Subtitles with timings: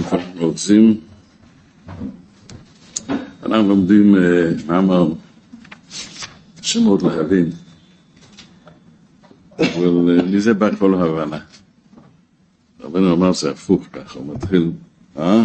[0.00, 0.96] איפה אנחנו רוצים?
[3.42, 5.12] אנחנו לומדים אה, מאמר
[6.62, 7.50] שמות להבין,
[9.58, 11.38] אבל אה, מזה בא כל ההבנה.
[12.80, 14.70] רבנו אמר זה הפוך ככה, הוא מתחיל,
[15.18, 15.44] אה?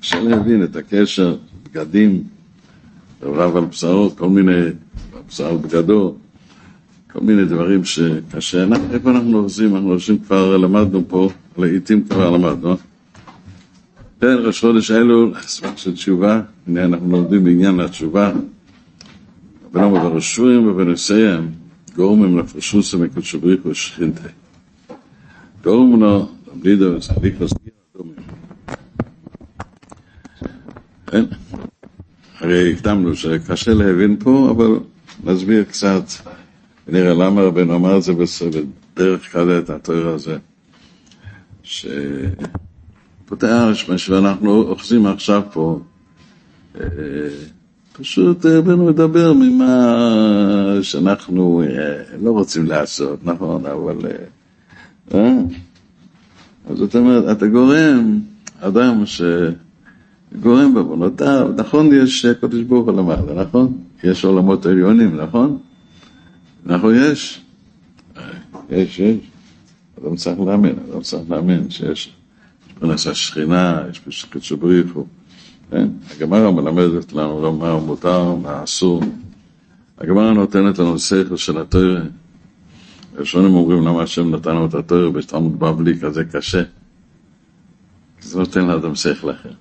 [0.00, 2.24] אפשר להבין את הקשר, בגדים,
[3.22, 4.60] רב על בשרו, כל מיני,
[5.28, 6.14] בשר בגדו,
[7.12, 8.64] כל מיני דברים שקשה.
[8.92, 9.76] איפה אנחנו אוחזים?
[9.76, 12.76] אנחנו אוחזים כבר למדנו פה, לעיתים כבר למדנו.
[14.22, 18.32] כן, ראש חודש אלול, סמך של תשובה, הנה אנחנו לומדים בעניין התשובה.
[19.72, 21.50] ולמה ברשורים ובנסיים,
[21.96, 24.28] גורמים לפרשוס המקודשו בריחו ושכינתי.
[25.64, 28.14] גורם לו, בלידו וצדיק לסגיר אדומים.
[31.06, 31.24] כן?
[32.40, 34.78] הרי הקדמנו שקשה להבין פה, אבל
[35.24, 36.04] נסביר קצת.
[36.88, 38.12] ונראה למה רבנו אמר את זה
[38.94, 40.38] בדרך כלל את התואר הזה.
[43.32, 45.80] שפותח מה שאנחנו אוחזים עכשיו פה,
[46.80, 46.86] אה,
[47.92, 53.96] פשוט אה, רבנו מדבר ממה שאנחנו אה, לא רוצים לעשות, נכון, אבל...
[55.10, 58.20] אז זאת אומרת, אתה גורם,
[58.60, 63.78] אדם שגורם בעוונותיו, נכון, יש קודש ברוך הוא למעלה, נכון?
[64.04, 65.58] יש עולמות עליונים, נכון?
[66.66, 67.40] נכון, יש.
[68.70, 69.16] יש, יש.
[70.02, 72.12] אדם צריך להאמין, אדם צריך להאמין שיש
[72.82, 75.06] פרנס השכינה, יש פשוט שבריחו.
[75.70, 75.88] כן?
[76.10, 79.02] הגמרא מלמדת לנו מה מותר, מה אסור.
[79.98, 82.00] הגמרא נותנת לנו שכל של התוירה.
[83.16, 86.62] ראשונים אומרים למה השם נתן לנו את התוירה בתלמוד בבלי כזה קשה.
[88.20, 89.52] כי זה נותן לאדם שכל אחר.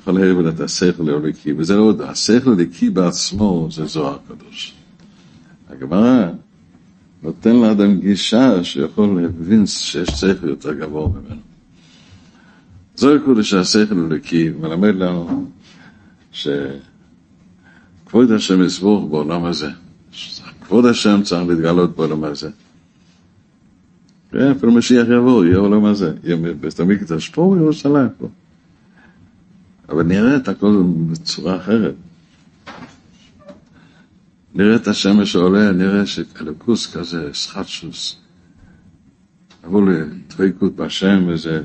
[0.00, 4.74] יכול להבין את השכל הליקי, וזה לא, השכל הליקי בעצמו זה זוהר קדוש.
[5.70, 6.26] הגמרא
[7.22, 11.51] נותן לאדם גישה שיכול להבין שיש שכל יותר גבוה ממנו.
[13.02, 15.50] זוהר קודש השכל הליקי מלמד לנו
[16.32, 19.70] שכבוד השם יסבור בעולם הזה.
[20.60, 22.50] כבוד השם צריך להתגלות בעולם הזה.
[24.30, 26.14] כן, אפילו משיח יבוא, יהיה עולם הזה.
[26.24, 28.28] יהיה בית המקדש פה בירושלים פה.
[29.88, 31.94] אבל נראה את הכל בצורה אחרת.
[34.54, 38.16] נראה את השמש עולה, נראה שאלוקוס כזה, סחטשוס.
[39.64, 39.96] אמרו לי,
[40.28, 41.62] דבקות בהשם, וזה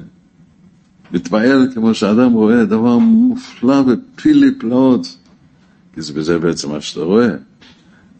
[1.11, 5.17] מתפעל כמו שאדם רואה, דבר מופלא ופילי פלאות.
[5.93, 7.29] כי זה בזה בעצם מה שאתה רואה.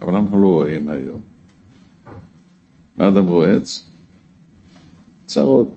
[0.01, 1.21] אבל אנחנו לא רואים היום.
[2.97, 3.57] מה אדם רואה?
[5.25, 5.75] צרות.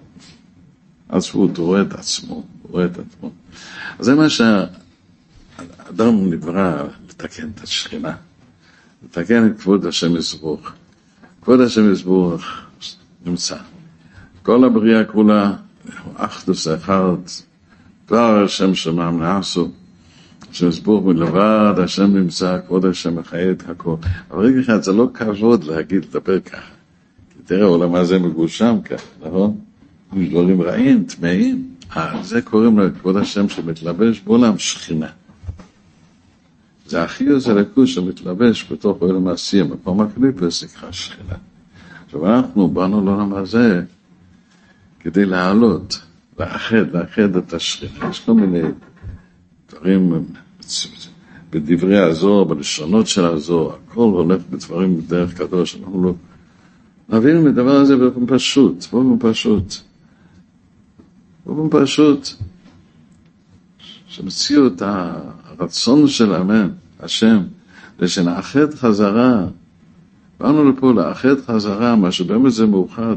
[1.08, 3.30] עצבות, הוא רואה את עצמו, הוא רואה את עצמו.
[3.98, 8.16] אז זה מה שהאדם נברא לתקן את השכינה.
[9.04, 10.72] לתקן את כבוד השם יסבוך.
[11.42, 12.42] כבוד השם יסבוך
[13.26, 13.56] נמצא.
[14.42, 15.56] כל הבריאה כולה,
[16.16, 17.14] אחדוס אחד,
[18.06, 19.68] דבר השם שמם נעשו.
[20.50, 23.94] השם יסבוך מלבד, השם נמצא, כבוד השם מחיה את הכל.
[24.30, 26.70] אבל רגע אחד, זה לא כבוד להגיד, לדבר ככה.
[27.44, 29.56] תראה, העולם הזה מגושם ככה, נכון?
[30.12, 31.70] דברים רעים, טמאים.
[31.96, 35.08] אה, זה קוראים לו כבוד השם שמתלבש בעולם שכינה.
[36.86, 41.34] זה הכי איזה לקוש שמתלבש בתוך עולם העשייה, מקום הקליפס נקרא שכינה.
[42.06, 43.82] עכשיו אנחנו באנו לעולם הזה
[45.00, 46.00] כדי לעלות,
[46.38, 48.10] לאחד, לאחד את השכינה.
[48.10, 48.62] יש כל מיני
[49.70, 50.24] דברים
[51.50, 56.14] בדברי הזוהר, בלשונות של הזוהר, הכל הולך בדברים בדרך קדוש, אנחנו לא...
[57.08, 59.74] נבין את הדבר הזה באופן פשוט, באופן פשוט.
[61.46, 62.28] באופן פשוט.
[64.06, 66.68] שמציאו את הרצון של אמן,
[67.00, 67.42] השם,
[67.98, 69.46] זה שנאחד חזרה.
[70.40, 73.16] באנו לפה לאחד חזרה, מה שבאמת זה מאוחד.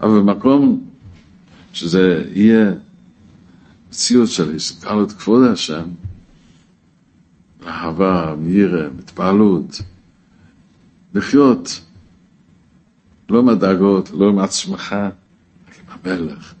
[0.00, 0.84] אבל במקום
[1.72, 2.72] שזה יהיה
[3.88, 5.84] מציאות של הסתכלות כבוד השם,
[7.66, 9.82] אהבה, מירה, התפעלות,
[11.14, 11.80] לחיות,
[13.30, 16.54] לא מהדאגות, לא עם עצמך, רק עם המלך.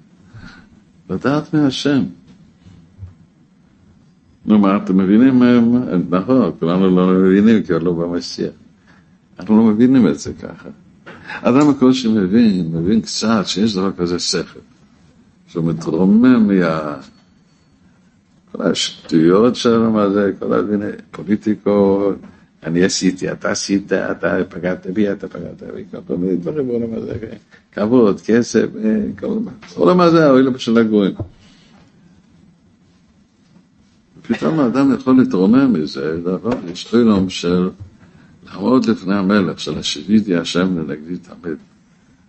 [1.10, 2.02] לדעת מהשם.
[4.46, 5.42] נו מה, אתם מבינים?
[6.10, 8.52] נכון, כולנו לא מבינים כי עוד לא במשיח.
[9.38, 10.68] אנחנו לא מבינים את זה ככה.
[11.42, 14.60] אדם הקושי מבין, מבין קצת שיש דבר כזה שכל.
[15.48, 16.96] שהוא מתרומם מה...
[18.52, 22.16] כל השטויות שלנו, מה זה, כל מיני פוליטיקות,
[22.62, 27.12] אני עשיתי, אתה עשית, אתה פגעת בי, אתה פגעת בי, כל מיני דברים בעולם הזה,
[27.72, 28.66] כבוד, כסף,
[29.20, 29.38] כל
[29.76, 31.14] העולם הזה, האוהל של הגויים.
[34.22, 37.70] פתאום האדם יכול להתרומם מזה, דבר, יש עולם של
[38.54, 41.56] לעמוד לפני המלך, של השיביתי השם לנגדי תמיד.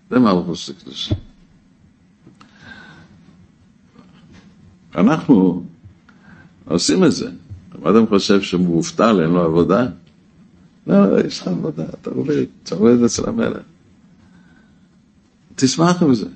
[0.10, 1.16] זה מלכוס הקדושה.
[4.96, 5.64] אנחנו
[6.66, 7.30] עושים את זה.
[7.80, 9.88] אם אדם חושב שהוא מובטל, אין לו עבודה,
[10.88, 13.62] לא, לא, יש לך עבודה, אתה עובד, אתה עובד אצל המלך.
[15.56, 16.28] תשמח עם זה.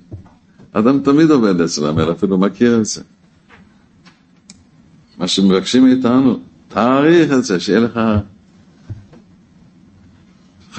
[0.72, 3.02] אדם תמיד עובד אצל המלך, אפילו מכיר את זה.
[5.18, 8.00] מה שמבקשים מאיתנו, תעריך את זה, שיהיה לך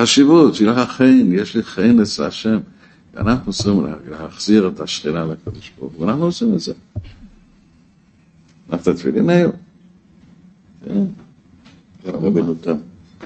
[0.01, 2.59] חשיבות, שיהיה לך חן, יש לי חן אצל השם.
[3.17, 6.73] אנחנו צריכים להחזיר את השכינה לקדוש ברוך הוא, ואנחנו עושים את זה.
[8.73, 9.53] נפת תפילין היום.
[10.85, 11.05] כן.
[12.07, 12.77] גם רבנו תם.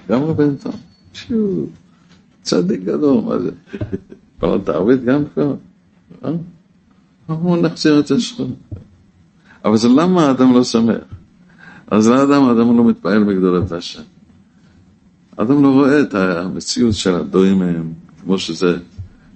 [0.09, 0.71] גם רבנו תם.
[2.43, 3.51] צדיק גדול, מה זה?
[4.39, 5.55] פרלת ערבית גם כבר.
[6.25, 6.31] אה?
[7.29, 8.55] אנחנו נחזיר את השכינה.
[9.65, 11.05] אבל זה למה האדם לא שמח?
[11.87, 14.03] אז לאדם, האדם לא מתפעל בגדולת השם.
[15.39, 17.93] האדם לא רואה את המציאות של הדורים מהם,
[18.23, 18.77] כמו שזה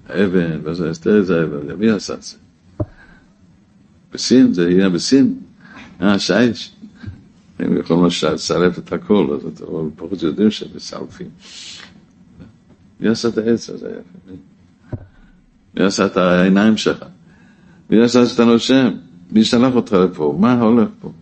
[0.09, 2.37] האבן, וזה, תראה איזה אבן, מי עשה את זה?
[4.13, 5.35] בסין, זה יהיה בסין,
[6.03, 6.73] אה, שיש.
[7.59, 9.65] הם יכולים לסלף את הכל, אז אתם
[9.97, 11.29] פחות יודעים שהם מסלפים.
[13.01, 13.91] מי עשה את העץ הזה?
[15.75, 17.05] מי עשה את העיניים שלך?
[17.91, 18.91] מי עשה את הנושם?
[19.33, 20.37] מי שלח אותך לפה?
[20.41, 21.13] מה הולך פה?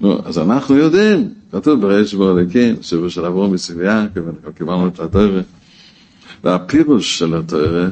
[0.00, 4.06] נו, אז אנחנו יודעים, כתוב בריש בו אלוקים, שבו של עבור מצבייה,
[4.54, 5.40] קיבלנו את התואר,
[6.44, 7.88] והפירוש של התואר,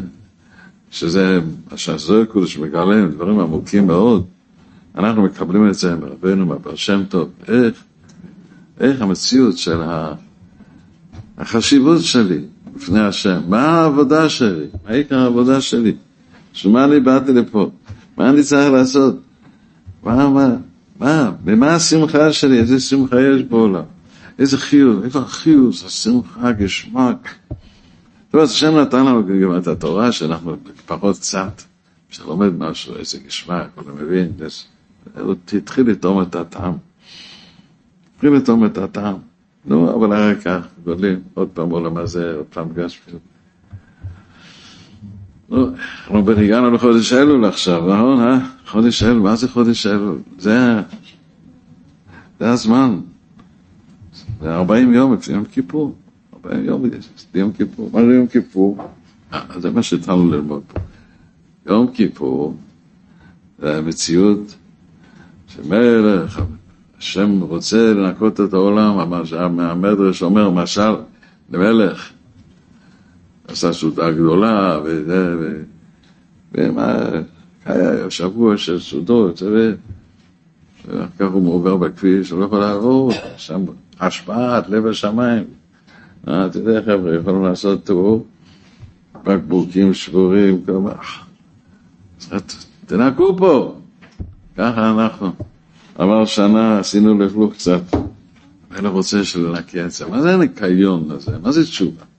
[0.91, 1.41] שזה
[1.71, 4.27] השזור קודש מגלה, דברים עמוקים מאוד,
[4.95, 7.75] אנחנו מקבלים את זה מרבנו, מהבר שם טוב, איך,
[8.81, 9.81] איך המציאות של
[11.39, 12.41] החשיבות שלי
[12.75, 15.95] בפני השם, מה העבודה שלי, מה עיקר העבודה שלי,
[16.55, 17.71] בשביל מה אני באתי לפה,
[18.17, 19.17] מה אני צריך לעשות,
[20.03, 20.57] מה, מה,
[21.01, 23.85] מה, במה השמחה שלי, איזה שמחה יש בעולם,
[24.39, 27.35] איזה חיוב, איפה החיוב, השמחה, גשמק.
[28.27, 30.57] זאת אומרת, השם נתן לנו גם את התורה, שאנחנו
[30.87, 31.63] פחות קצת,
[32.11, 34.33] כשאתה לומד משהו, איזה גשמק, אתה מבין,
[35.21, 36.75] הוא התחיל לטעום את הטעם.
[38.15, 39.17] התחיל לטעום את הטעם.
[39.65, 43.30] נו, אבל אחר כך גדולים, עוד פעם עולם הזה, עוד פעם גשמיות.
[45.51, 45.71] נו,
[46.11, 48.39] אנחנו הגענו לחודש אלול עכשיו, נכון, אה?
[48.67, 50.19] חודש אלול, מה זה חודש אלול?
[50.39, 50.81] זה,
[52.41, 53.01] זה הזמן.
[54.41, 55.95] זה 40 יום לפני יום כיפור.
[56.45, 56.85] 40 יום
[57.35, 57.91] יום כיפור.
[57.93, 58.79] מה זה יום כיפור?
[59.33, 60.81] אה, זה מה שהתחלנו ללמוד פה.
[61.67, 62.57] יום כיפור
[63.59, 64.55] זה המציאות
[65.49, 66.43] שמלך,
[66.99, 68.99] השם רוצה לנקות את העולם,
[69.59, 70.95] המדרש אומר, משל
[71.51, 72.11] למלך,
[73.51, 75.63] עשה סעודה גדולה, וזה, ו...
[76.55, 76.97] ומה,
[77.67, 83.65] היה שבוע של סעודות, ואחר כך הוא עובר בכביש, הוא לא יכול לעבור, שם
[84.01, 85.45] השפעת לב השמיים.
[86.29, 88.27] אה, אתה יודע, חבר'ה, יכולים לעשות טרור,
[89.25, 90.93] בקבוקים שבורים, כלומר,
[92.87, 93.75] תנקו פה,
[94.57, 95.33] ככה אנחנו.
[95.95, 97.83] עבר שנה, עשינו לכלוך קצת,
[98.71, 100.07] ואני רוצה שלנקי את זה.
[100.07, 101.39] מה זה הניקיון הזה?
[101.43, 102.10] מה זה תשובה?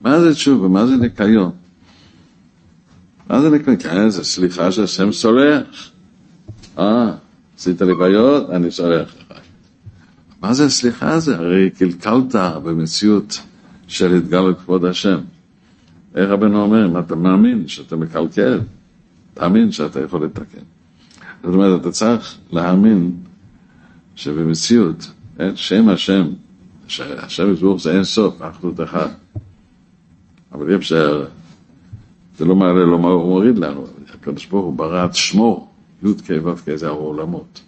[0.00, 0.68] מה זה תשובה?
[0.68, 1.50] מה זה ניקיון?
[3.30, 3.76] מה זה ניקיון?
[3.76, 5.90] כן, זה סליחה שהשם סולח.
[6.78, 7.12] אה,
[7.58, 8.50] עשית לי בעיות?
[8.50, 9.38] אני סולח לך.
[10.42, 11.36] מה זה הסליחה הזה?
[11.36, 12.34] הרי קלקלת
[12.64, 13.40] במציאות
[13.88, 15.18] של התגלות כבוד השם.
[16.14, 18.60] איך רבנו אומר, אם אתה מאמין שאתה מקלקל,
[19.34, 20.64] תאמין שאתה יכול לתקן.
[21.42, 23.16] זאת אומרת, אתה צריך להאמין
[24.16, 25.10] שבמציאות,
[25.54, 26.26] שם השם,
[26.98, 29.10] השם יזבוך זה אין סוף, אחדות אחת.
[30.52, 31.26] אבל אי אפשר,
[32.38, 35.68] זה לא מעלה לו מה הוא מוריד לנו, הקדוש ברוך הוא ברא את שמו,
[36.02, 37.60] י' כ' ו' כ' זה העולמות.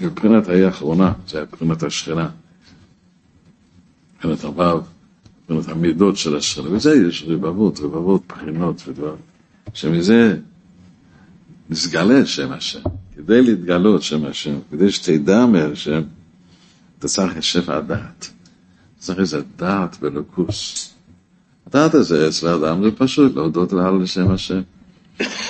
[0.00, 2.28] מבחינת האי האחרונה, זה היה מבחינת השכינה,
[4.14, 4.80] מבחינת הו',
[5.48, 9.16] מבחינת המידות של השכינה, וזה יש רבבות, רבבות בחינות ודברים,
[9.74, 10.36] שמזה
[11.70, 12.80] נסגלה שם השם.
[13.16, 16.02] כדי להתגלות שם השם, כדי שתדע מהשם,
[16.98, 18.33] אתה צריך שפע הדעת.
[19.04, 20.90] צריך איזה דעת ולוקוס.
[21.66, 24.60] הדעת הזה אצל האדם זה פשוט להודות להלאה לשם השם.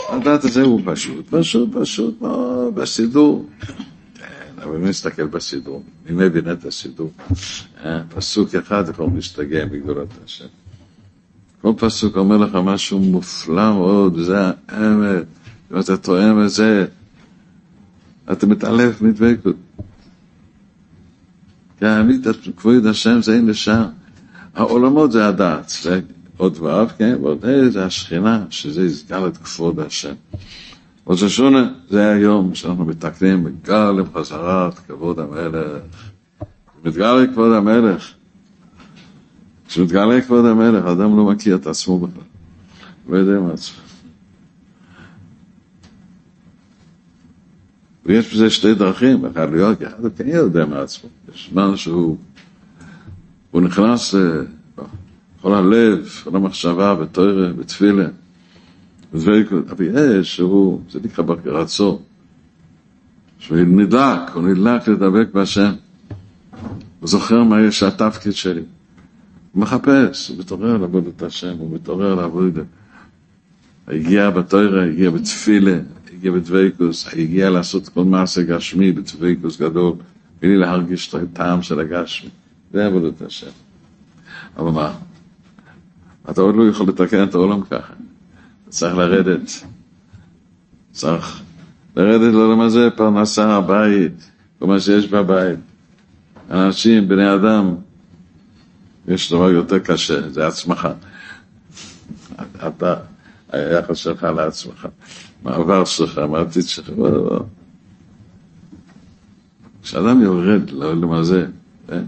[0.09, 3.49] הדעת הזה הוא פשוט, פשוט, פשוט מאוד, בסידור.
[4.15, 5.83] כן, אבל מי מסתכל בסידור?
[6.07, 7.13] מי מבין את הסידור?
[7.85, 10.47] אה, פסוק אחד יכול להשתגע בגדולת השם.
[11.63, 14.37] כל פסוק אומר לך משהו מופלא מאוד, וזה
[14.69, 15.25] האמת.
[15.73, 16.87] אם אתה תואם את זה,
[18.33, 19.57] אתה מתעלף מדבקות.
[21.85, 22.27] כי האמית
[22.57, 23.83] כבוד השם זה אין לשם.
[24.55, 26.01] העולמות זה הדעת, זה
[26.37, 30.15] עוד ואב, כן, ועוד ה' זה השכינה, שזה יסגל את כבוד השם.
[31.07, 35.83] ראש השונה זה היום שאנחנו מתקנים, מגלים חזרת כבוד המלך.
[36.85, 38.11] מתגלה כבוד המלך.
[39.69, 42.23] כשמתגלה כבוד המלך, אדם לא מכיר את עצמו בכלל.
[43.09, 43.84] לא יודע מה עצמו.
[48.07, 51.11] ויש בזה שתי דרכים, אחד להיות, אחד כן יודע מעצמו.
[51.35, 52.17] יש זמן שהוא
[53.51, 54.21] הוא נכנס אה,
[55.45, 58.07] הלב, כל המחשבה, בתוירה, בתפילה.
[59.15, 61.97] אבל יש שהוא, זה נקרא ברצון,
[63.39, 65.73] שהוא נדלק, הוא נדלק לדבק בהשם.
[67.01, 68.63] הוא זוכר מה יש התפקיד שלי.
[69.53, 72.65] הוא מחפש, הוא מתעורר לעבוד את השם, הוא מתעורר לעבוד את...
[73.89, 75.79] הגיע בתוירה, הגיע בתפילה,
[76.25, 79.93] הגיע בדוויקוס, הגיע לעשות כל מעשה גשמי בדוויקוס גדול,
[80.41, 82.31] בלי להרגיש את הטעם של הגשמי.
[82.73, 83.51] זה עבודת השם.
[84.57, 84.95] אבל מה?
[86.31, 87.93] אתה עוד לא יכול לתקן את העולם ככה.
[88.69, 89.51] צריך לרדת.
[90.93, 91.43] צריך
[91.97, 95.59] לרדת לעולם הזה, פרנסה, בית, כל מה שיש בבית.
[96.51, 97.75] אנשים, בני אדם,
[99.09, 100.89] יש דבר יותר קשה, זה עצמך.
[102.67, 102.95] אתה,
[103.53, 104.89] היחס שלך לעצמך,
[105.45, 107.41] מעבר שלך, מעתיד שלך, לא, לא.
[109.83, 111.47] כשאדם יורד לעולם הזה,
[111.93, 111.99] אה?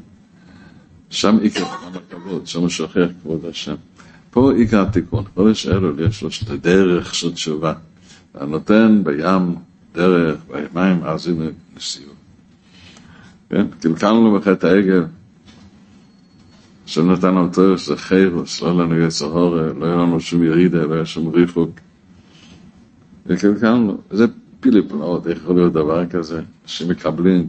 [1.11, 1.65] שם עיקר
[1.95, 3.75] הכבוד, שם הוא שוכח כבוד השם.
[4.31, 7.73] פה עיקר התיקון, כל שאלו יש לו שתי דרך של תשובה.
[8.35, 9.55] הנותן בים
[9.95, 12.15] דרך, בימיים עזים לסיום.
[13.49, 13.67] כן?
[13.81, 15.05] קלקלנו בחטא העגל,
[16.87, 20.85] השם נתן לנו תואר שזה חירוס, לא לנו יצר הורה, לא היה לנו שום ירידה,
[20.85, 21.71] לא היה שום ריחוק.
[23.27, 24.27] וקלקלנו, זה
[24.61, 27.47] פיליפלאות, איך יכול להיות דבר כזה, שמקבלים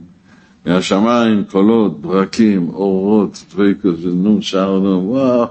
[0.65, 5.47] מהשמיים קולות, ברקים, אורות, דבקוס, ונון שרנו, וואו,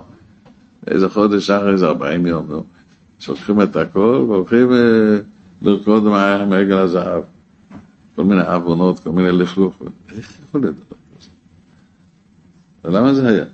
[0.86, 2.64] איזה חודש אחרי איזה ארבעים יום, נו.
[3.18, 5.18] שולחים את הכל והולכים אה,
[5.62, 6.02] לרקוד
[6.48, 7.22] מעגל הזהב.
[8.16, 9.74] כל מיני עוונות, כל מיני לכלוך.
[10.16, 11.28] איך יכול להיות דבר כזה?
[12.84, 13.44] ולמה זה היה?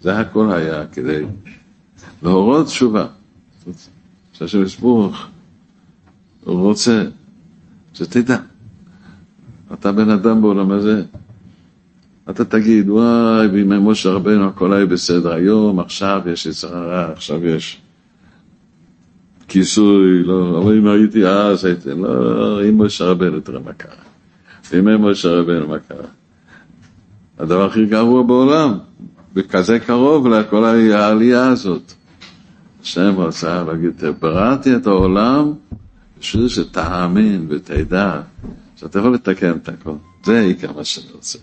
[0.00, 1.24] זה הכל היה כדי
[2.22, 3.06] להורות תשובה.
[4.32, 5.28] שהשם יסבורך,
[6.46, 7.04] הוא רוצה
[7.94, 8.36] שתדע.
[9.72, 11.02] אתה בן אדם בעולם הזה,
[12.30, 17.46] אתה תגיד, וואי, בימי משה רבנו הכל היה בסדר היום, עכשיו יש יצר הרע, עכשיו
[17.46, 17.80] יש
[19.48, 23.96] כיסוי, לא, אבל אם הייתי אז, הייתי, לא, עם משה רבנו תראה מה קרה.
[24.70, 26.06] בימי משה רבנו מה קרה.
[27.38, 28.78] הדבר הכי גרוע בעולם,
[29.34, 31.92] וכזה קרוב לכל העלייה הזאת.
[32.82, 35.52] השם רצה להגיד, בראתי את העולם
[36.20, 38.20] בשביל שתאמין ותדע
[38.76, 39.94] שאתה יכול לתקן את הכל.
[40.24, 41.38] זה עיקר מה שאני רוצה.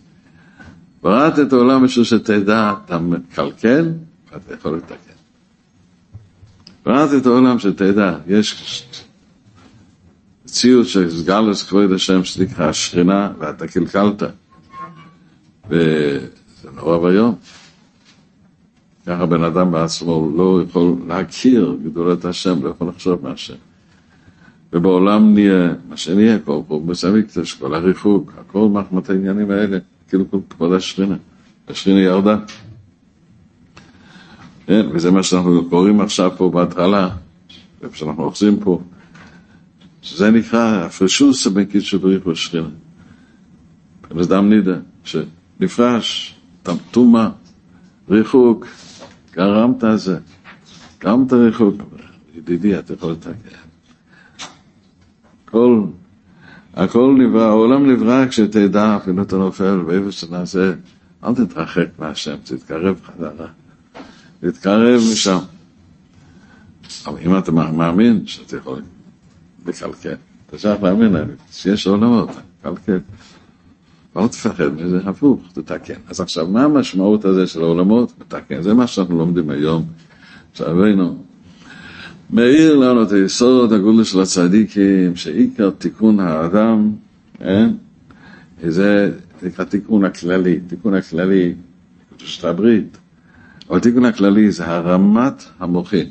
[1.04, 3.92] בראת את העולם בשביל שתדע, אתה מקלקל,
[4.32, 5.14] ואתה יכול לתקן.
[6.86, 8.84] בראת את העולם שתדע, יש
[10.46, 14.24] ציוד של סגלוס כבוד השם שנקרא השכינה, ואתה קלקלת.
[15.70, 17.36] וזה נורא ואיום.
[19.06, 23.56] ככה בן אדם בעצמו לא יכול להכיר גדולת השם, לא יכול לחשוב מהשם.
[24.74, 29.78] ובעולם נהיה מה שנהיה, כל פה בסמיקטש, כל הריחוק, הכל מחמת העניינים האלה,
[30.08, 31.16] כאילו כל כבוד השכינה.
[31.68, 32.38] השכינה ירדה.
[34.66, 37.10] כן, וזה מה שאנחנו קוראים עכשיו פה בהתחלה,
[37.84, 38.82] איפה שאנחנו אוחזים פה,
[40.02, 41.48] שזה נקרא הפרשוס
[41.80, 42.68] של בריך בשכינה.
[44.12, 46.36] דם נידה, שנפרש,
[46.92, 47.30] טומאה,
[48.10, 48.68] ריחוק,
[49.34, 50.18] גרמת זה,
[51.00, 51.76] גרמת ריחוק,
[52.36, 53.63] ידידי, אתה יכול לתקן.
[55.54, 55.82] הכל,
[56.74, 60.74] הכל נברא, העולם נברא כשתדע, אפילו אתה נופל, ואיפה שנעשה,
[61.24, 63.48] אל תתרחק מהשם, תתקרב חזרה,
[64.40, 65.38] תתקרב משם.
[67.06, 68.82] אבל אם אתה מאמין שאתה יכול
[69.66, 70.16] לקלקל,
[70.48, 71.16] אתה צריך להאמין
[71.52, 72.30] שיש עולמות,
[72.64, 73.00] קלקל.
[74.16, 76.00] ואל תפחד מזה, הפוך, תתקן.
[76.08, 78.14] אז עכשיו, מה המשמעות הזה של העולמות?
[78.18, 78.62] תתקן.
[78.62, 79.86] זה מה שאנחנו לומדים היום.
[80.52, 80.68] עכשיו,
[82.30, 86.92] מאיר לנו את היסוד הגודל של הצדיקים, שעיקר תיקון האדם,
[87.38, 87.70] כן?
[88.68, 89.12] זה
[89.44, 91.54] נקרא תיקון הכללי, תיקון הכללי,
[92.16, 92.98] קדושת הברית,
[93.70, 96.08] אבל תיקון הכללי זה הרמת המוחין,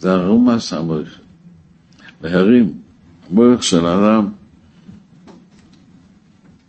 [0.00, 1.08] זה הרומס המוח,
[2.22, 2.72] להרים,
[3.30, 4.28] המוח של האדם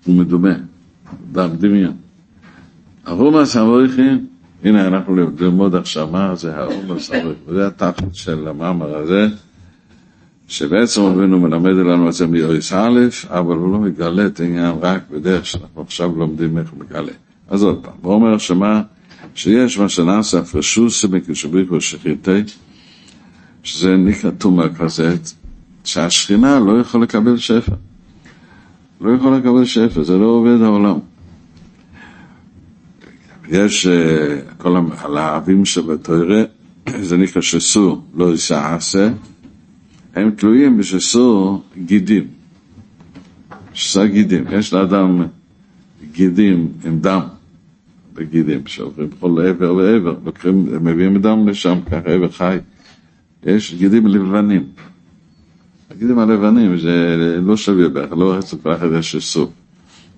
[0.05, 0.53] הוא מדומה,
[1.31, 1.95] דם דמיון.
[3.05, 4.25] הרומס המוחין
[4.63, 6.53] הנה אנחנו ללמוד עכשיו מה זה
[6.89, 9.27] הסברי, וזה התכלית של המאמר הזה,
[10.47, 15.01] שבעצם רבינו מלמד לנו את זה מיוריס א', אבל הוא לא מגלה את העניין רק
[15.11, 17.11] בדרך שאנחנו עכשיו לומדים איך הוא מגלה.
[17.49, 18.81] אז עוד פעם, הוא אומר שמה,
[19.35, 22.41] שיש מה שנעשה הפרשוס מקשבריך ושחיתי,
[23.63, 24.31] שזה נקרא
[24.79, 25.15] כזה,
[25.83, 27.75] שהשכינה לא יכול לקבל שפע.
[29.01, 30.99] לא יכול לקבל שפע, זה לא עובד העולם.
[33.53, 36.43] יש אה, כל הלהבים שבתוירה,
[37.09, 39.09] זה נקרא שסור לא ישעשה,
[40.15, 42.27] הם תלויים בשסור גידים.
[43.73, 45.21] שסה גידים, יש לאדם
[46.11, 47.21] גידים עם דם,
[48.13, 52.57] בגידים, שעוברים בכל עבר ועבר, לוקחים, מביאים דם לשם, ככה עבר חי.
[53.45, 54.63] יש גידים לבנים.
[55.91, 59.49] הגידים הלבנים זה לא שווה בערך, לא רצף ואחד יש סוף.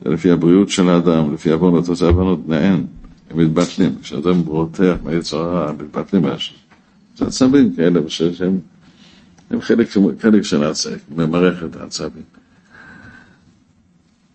[0.04, 2.84] זה לפי הבריאות של האדם, לפי עוונות, עושה עוונות, נען,
[3.29, 3.96] הם מתבטלים.
[4.01, 6.55] כשאדם רותח מהיצר הרע, מתבטלים משהו.
[7.17, 8.60] זה עצבים כאלה שהם
[9.50, 9.88] הם חלק,
[10.20, 12.24] חלק של העצבים, ממערכת העצבים.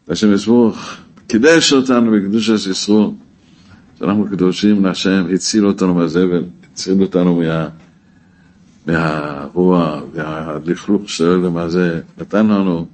[0.08, 0.94] השם יסבוך,
[1.26, 3.14] קידש אותנו בקדוש ישרור,
[3.98, 7.68] שאנחנו קדושים להשם, הציל אותנו מהזבל, הציל אותנו מה...
[8.86, 12.86] מהרוע והלכלוך של העולם הזה, נתן לנו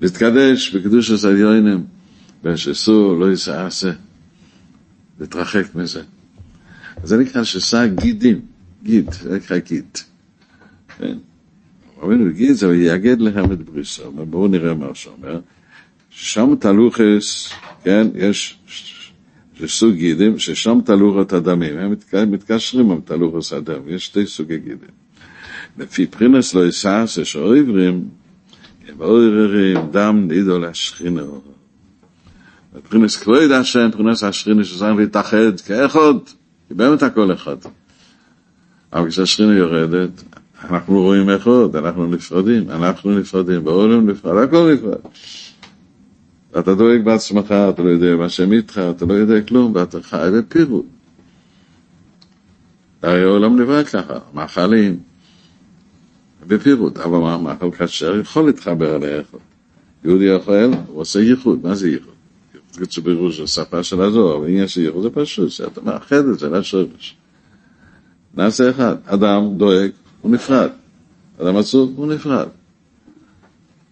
[0.00, 1.84] להתקדש בקדוש הסדיונים,
[2.44, 3.90] ושסור לא יסעשה,
[5.22, 6.02] להתרחק מזה.
[7.04, 8.40] זה נקרא שסע גידים,
[8.82, 9.98] גיד, זה נקרא גיד.
[10.98, 11.16] כן?
[12.02, 15.40] אומרים גיד זה ויאגד לכם את בריסו, בואו נראה מה שאומר.
[16.10, 17.52] שם תלוכס,
[17.84, 18.58] כן, יש
[19.66, 21.94] סוג גידים ששם תלוכת הדמים, הם
[22.32, 24.88] מתקשרים עם תלוכת הדם, יש שתי סוגי גידים.
[25.78, 28.08] לפי פרינס לא יסעס, יש אויברים,
[28.88, 31.42] הם אויברים, דם נידו להשכינו.
[32.88, 36.14] פרינס כבוד השם, פרינס השכינו, שזרים להתאחד כאחד,
[36.68, 37.56] כי באמת הכל אחד.
[38.92, 40.22] אבל כשהשכינו יורדת,
[40.70, 44.98] אנחנו רואים אחד, אנחנו נפרדים, אנחנו נפרדים, בעולם נפרד, הכל נפרד.
[46.52, 50.28] ואתה דואג בעצמך, אתה לא יודע מה שם איתך, אתה לא יודע כלום, ואתה חי
[50.38, 50.86] בפירוט.
[53.02, 54.98] הרי העולם נברא ככה, מאכלים
[56.46, 59.40] בפירוט, אבל מה, מאכל כשר יכול להתחבר לאכול.
[60.04, 62.11] יהודי אוכל, הוא עושה ייחוד, מה זה ייחוד?
[62.72, 67.16] זה פירוש השפה של הזוהר, אבל של ייחוד זה פשוט, שאתה מאחד את זה לשורש.
[68.34, 70.70] נעשה אחד, אדם דואג, הוא נפרד.
[71.42, 72.48] אדם עצוב, הוא נפרד.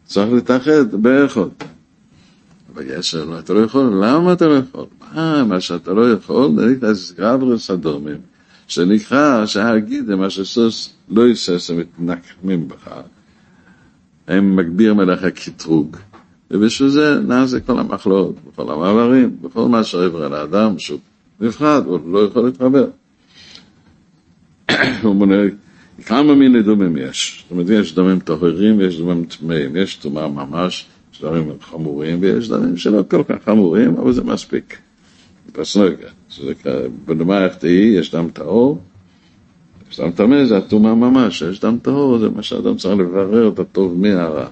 [0.05, 1.49] צריך להתאחד באחד.
[2.75, 4.87] וישר לו, אתה לא יכול, למה אתה לא יכול?
[5.15, 8.21] מה, מה שאתה לא יכול, נקרא גברס אדומים,
[8.67, 12.91] שנקרא שהגיד, מה שסוס לא יסס, הם מתנקמים בך,
[14.29, 15.97] הם מגביר מלאך הקטרוג,
[16.51, 20.99] ובשביל זה נעשה כל המחלות, בכל המעברים, בכל מה שעבר על האדם, שהוא
[21.41, 22.87] נפרד, הוא לא יכול להתחבר.
[25.03, 25.37] הוא מונה,
[26.07, 30.87] כמה מיני דומים יש, זאת אומרת, יש דומים טהורים ויש דומים טמאים, יש טומאה ממש,
[31.13, 34.79] יש דברים חמורים ויש דברים שלא כל כך חמורים, אבל זה מספיק.
[35.53, 36.53] פסנוגה, שזה
[37.05, 38.81] בדומה איך תהי, יש דם טהור,
[39.91, 43.59] יש דם טמא, זה הטומאה ממש, יש דם טהור, זה מה שאדם צריך לברר את
[43.59, 44.47] הטוב מהרע.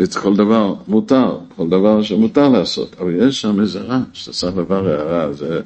[0.00, 5.00] וכל דבר מותר, כל דבר שמותר לעשות, אבל יש שם איזה רע שאתה צריך לברר
[5.00, 5.60] הרע, זה,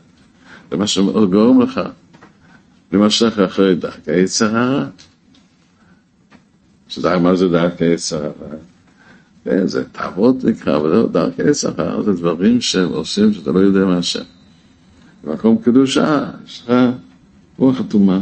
[0.71, 1.81] זה מה שמאוד גורם לך
[2.93, 4.87] למשך אחרי דרכי יצר הרע.
[6.89, 8.31] שדרך מה זה דרכי שכר?
[9.45, 13.85] כן, זה תאוות נקרא, אבל זה דרכי שכר, זה דברים שהם עושים שאתה לא יודע
[13.85, 14.25] מה השם.
[15.25, 16.75] במקום קדושה, יש לך
[17.59, 18.21] רוח אטומה.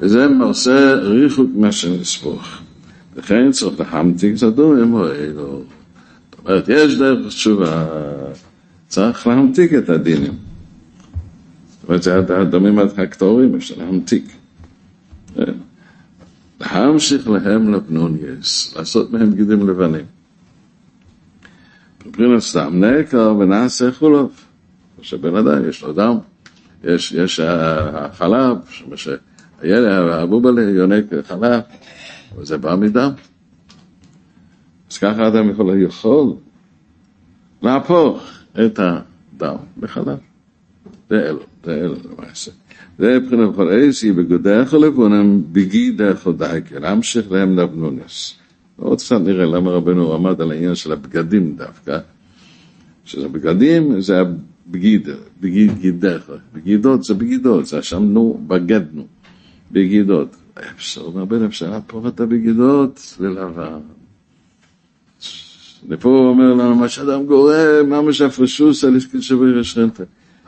[0.00, 2.58] וזה עושה ריחוק מהשם לספוך.
[3.16, 5.62] לכן צריך להמתיק את הדומים או אלו.
[6.30, 7.86] זאת אומרת, יש דרך תשובה,
[8.88, 10.34] צריך להמתיק את הדינים.
[11.70, 14.24] זאת אומרת, זה הדומים הקטורים, אפשר להמתיק.
[16.60, 20.04] להמשיך להם לבנוניאס, לעשות מהם גידים לבנים.
[22.06, 24.44] מבחינת סתם נקר ונעשה חולוף.
[25.02, 26.18] שבן אדם יש לו דם,
[26.84, 28.56] יש, יש החלב,
[28.94, 31.60] שהילד, הבובלה יונק חלב,
[32.36, 33.10] וזה בא מדם.
[34.90, 36.34] אז ככה אדם יכול, יכול
[37.62, 38.22] להפוך
[38.66, 40.18] את הדם לחלב.
[41.10, 42.50] זה אלו, זה אלו למעשה.
[42.98, 48.34] זה מבחינת איסי בגודך ולבונם בגידך ודאיקה, להמשיך להם לבנונס.
[48.76, 51.98] עוד קצת נראה למה רבנו עמד על העניין של הבגדים דווקא,
[53.04, 55.08] שזה בגדים זה הבגיד,
[55.40, 59.06] בגיד גידך, בגידות זה בגידות, זה אשמנו, בגדנו,
[59.72, 60.36] בגידות.
[60.96, 63.80] אומר בן אפשר להפוך את הבגידות ללבן.
[65.88, 70.04] ופה הוא אומר לנו, מה שאדם גורם, מה משפרשוס על עסקי שבי רשרנטה.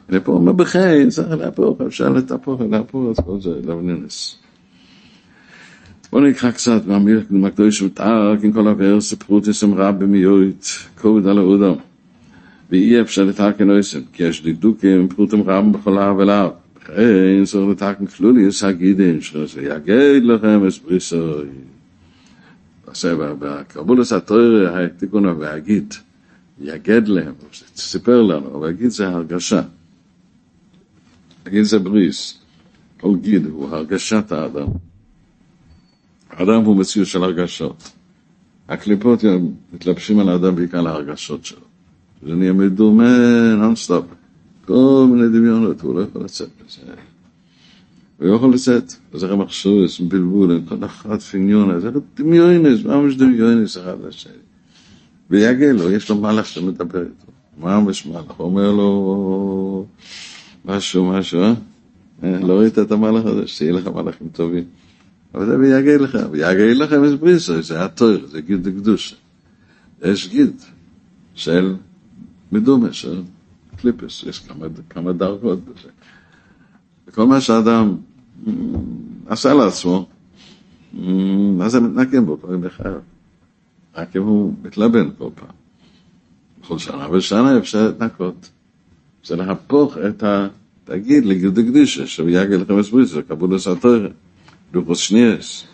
[0.08, 4.38] ופה הוא אומר בחיים, צריך להפוך, אפשר לטפוך, להפוך את כל זה, לבנינס.
[6.12, 6.82] בואו נקרא קצת
[7.30, 11.74] מהקדוש מתאר, עם כל הוורס, פרוטיס אמרה במיועית, כובד על האודם.
[12.70, 16.50] ואי אפשר לתקן עושים, כי יש דקדוקים, פרוטים רם בכל הר ולהר.
[16.94, 21.46] וכן צריך לתקן כלולי, יש הגידים, שזה יגד לכם את בריסוי.
[23.38, 25.94] בקרבולוס התואר, התיקון והגיד,
[26.60, 27.32] יגד להם,
[27.76, 29.62] סיפר לנו, אבל זה הרגשה.
[31.48, 32.38] גיד זה בריס,
[33.00, 34.66] כל גיד הוא הרגשת האדם.
[36.30, 37.90] האדם הוא מציאות של הרגשות.
[38.68, 39.24] הקליפות
[39.72, 41.58] מתלבשים על האדם בעיקר להרגשות שלו.
[42.26, 43.18] זה נהיה מדומה
[43.58, 44.04] נונסטופ.
[44.66, 46.92] כל מיני דמיונות, הוא לא יכול לצאת מזה.
[48.18, 48.92] הוא יכול לצאת.
[49.12, 54.32] אז איך המחשורס, בלבול, כל אחד פיניון, זה דמיונס, ממש דמיונס אחד לשני.
[55.30, 57.32] ויגל לו, יש לו מלאך שמדבר איתו.
[57.60, 58.30] ממש מלאך.
[58.36, 59.86] הוא אומר לו
[60.64, 61.54] משהו, משהו, אה?
[62.22, 63.46] לא ראית את המלאך הזה?
[63.46, 64.64] שיהיה לך מלאכים טובים.
[65.34, 69.14] אבל זה ויגל לך, ויגל לכם את בריסו, זה התויר, זה גיד הקדוש.
[70.04, 70.52] יש גיד
[71.34, 71.74] של
[72.52, 73.22] מדומה, של
[73.84, 75.88] קליפס, יש כמה, כמה דרגות בזה.
[77.08, 77.96] וכל מה שאדם
[79.26, 80.06] עשה לעצמו,
[81.58, 83.00] מה זה מתנקם בו פעם בחייו?
[83.96, 85.48] רק אם הוא מתלבן כל פעם.
[86.62, 88.50] בכל שנה ושנה אפשר להתנקות.
[89.24, 90.48] זה להפוך את ה...
[90.84, 94.08] תגיד לגיל דקדישה, שיגל לכם את בריסו, קבולוס התוירה.
[94.74, 95.64] לוחוס שניאס.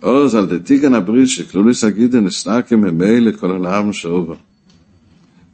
[0.00, 4.34] עוז על דתיקן הברית שכלוליס הגידן אסנקם ממילא כל הלאם שעובר.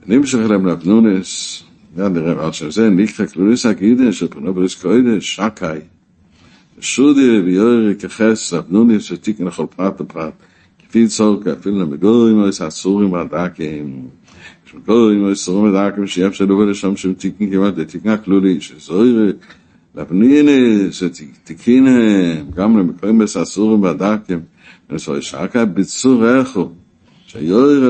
[0.09, 1.65] nimm sich rem nach nunes
[1.97, 5.83] ja der rem als er sein nicht klurus agide so no bris koide shakai
[6.81, 9.99] shude bi yer kefes ab nunes so tik nach op prat.
[10.13, 10.35] Prat
[10.89, 14.09] kfil so ka fil na migoy mo is asur im adakem
[14.65, 16.57] so goy mo is rum adakem shi afsh do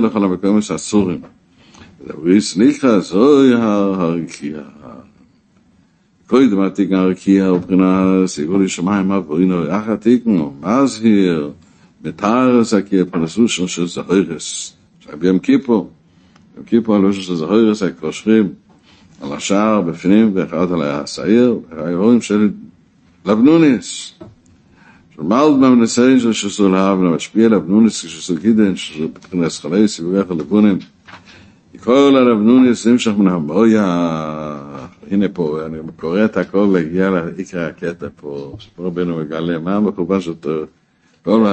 [0.01, 1.21] לכל המקום יש אסורים.
[2.07, 4.65] da wis nich as oi ha harkia
[6.29, 10.55] koi de matik harkia op gna se gori shmai ma vrin oi ach atik no
[10.63, 11.55] mas hier
[12.03, 15.91] mit har sa ke panasu shon sh zahires shab yam kipo
[16.55, 18.55] yam kipo lo sh zahires ak koshrim
[19.21, 22.55] al shar befnim ve khat al asair ay roim shel
[23.27, 24.15] lavnunis
[25.15, 27.03] shon mald mam nesein shon sh zol hab
[31.85, 33.85] כל הלבנוניס נמשך מן המויה,
[35.11, 40.21] הנה פה, אני קורא את הכל להגיע לעיקר הקטע פה, שפה רבנו מגלה, מה המחובה
[40.21, 40.35] שלו,
[41.25, 41.47] כל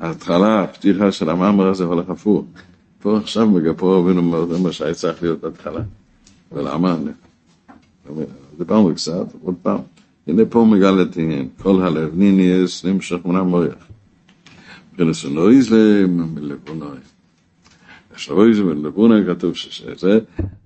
[0.00, 2.44] ההתחלה, הפתיחה של המאמר הזה הולך הפוך.
[3.02, 4.22] פה עכשיו מגפו רבנו
[4.62, 5.80] מה שהיה צריך להיות בהתחלה.
[6.52, 6.96] ולמה?
[8.58, 9.78] דיברנו קצת, עוד פעם.
[10.26, 13.74] הנה פה מגל את עניין, כל הלב ניניאס נמשך מן המויח.
[14.92, 15.74] מבחינת סנויז
[18.16, 18.50] לבונוי.
[18.50, 20.18] השלוי זה מלבונה כתוב שזה,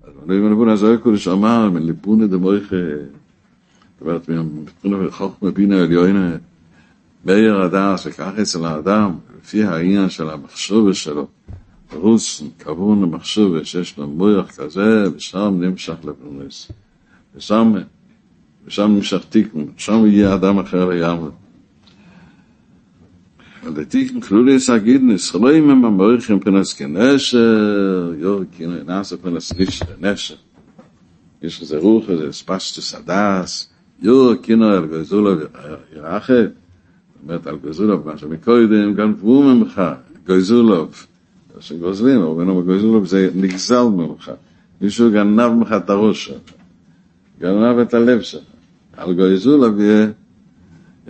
[0.03, 6.35] אז מלבונה זה הקודש אמר, מלבונה דמויך, זאת אומרת, מבחינת חוכמה בינה עליונה,
[7.25, 9.11] מאיר הדס, וכך אצל האדם,
[9.41, 11.27] לפי העניין של המחשוב שלו,
[11.93, 16.71] רוס, כבון למחשוב שיש לו מויח כזה, ושם נמשך לפרנס.
[17.35, 17.73] ושם,
[18.65, 21.29] ושם נמשך תיקון, שם יהיה אדם אחר לגמרי.
[23.63, 28.43] Und der Tiefen Klüri ist agiden, es schreien mir mal mörich in Pinnas Genesche, jo,
[28.57, 30.37] kino in Asa Pinnas Nisch, der Nesche.
[31.39, 33.69] Ich schreie sehr hoch, es ist Pasch גויזולוב Adas,
[34.01, 36.53] jo, kino al Goizula, äh, Irache,
[37.23, 40.87] mit al Goizula, man schon mit Koide, im Gan Vum im Cha, Goizula,
[41.53, 44.09] das sind Goizlin, aber wenn man Goizula, es ist nixal mit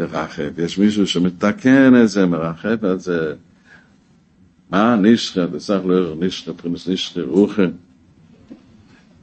[0.01, 0.59] ירחב.
[0.59, 3.33] יש מישהו שמתקן את זה, מרחב את זה.
[4.69, 7.65] מה נשכה, בסך לא יראה נשכה, פרינס נשכה, רוחה.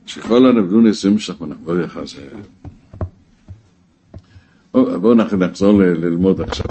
[0.06, 2.28] שכל הנבדו ניסים שלך ונבוא יחזה.
[4.72, 6.66] בואו נחזור ללמוד עכשיו.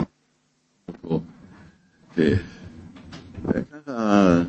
[3.45, 4.43] וככה,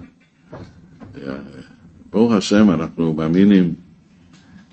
[2.11, 3.75] ברוך השם, אנחנו מאמינים,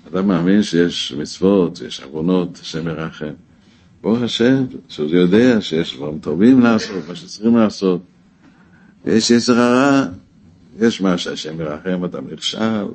[0.08, 3.32] אדם מאמין שיש מצוות, יש עוונות, השם מרחם.
[4.06, 8.00] ברוך השם, שהוא יודע שיש דברים טובים לעשות, מה שצריכים לעשות.
[9.04, 10.06] יש יצר הרע,
[10.80, 12.86] יש מה שהשם מרחם, אתה נכשל,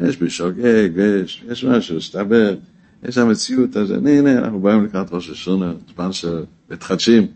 [0.00, 2.54] יש בשוגג, יש, יש משהו, הסתבר,
[3.02, 3.98] יש המציאות הזאת.
[3.98, 7.26] הנה, הנה, אנחנו באים לקראת ראש השונה, זמן של מתחדשים.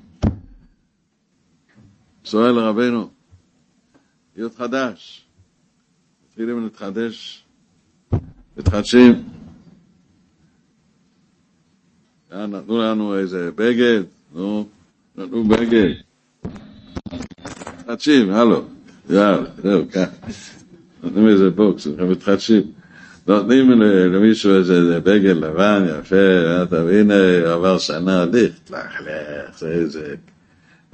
[2.25, 3.11] שואל רבנו,
[4.37, 5.25] להיות חדש.
[6.29, 7.45] מתחילים להתחדש,
[8.57, 9.25] מתחדשים.
[12.33, 14.03] נתנו לנו איזה בגד,
[14.35, 14.69] נו,
[15.17, 15.91] נתנו בגד.
[17.79, 18.65] מתחדשים, הלו,
[19.11, 20.05] יאללה, זהו, כאן.
[21.03, 22.63] נותנים איזה בוקס, מתחדשים.
[23.27, 26.17] נותנים למישהו איזה בגד לבן, יפה,
[26.71, 27.15] והנה
[27.53, 30.15] עבר שנה, לך, לך, לך, איזה...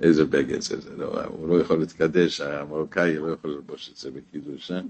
[0.03, 4.11] איזה בגד זה, זה לא, הוא לא יכול להתקדש, המרוקאי לא יכול ללבוש את זה
[4.11, 4.81] בקידוש, אה?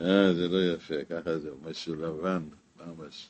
[0.00, 2.42] אה, זה לא יפה, ככה זה, משהו לבן,
[2.86, 3.28] ממש.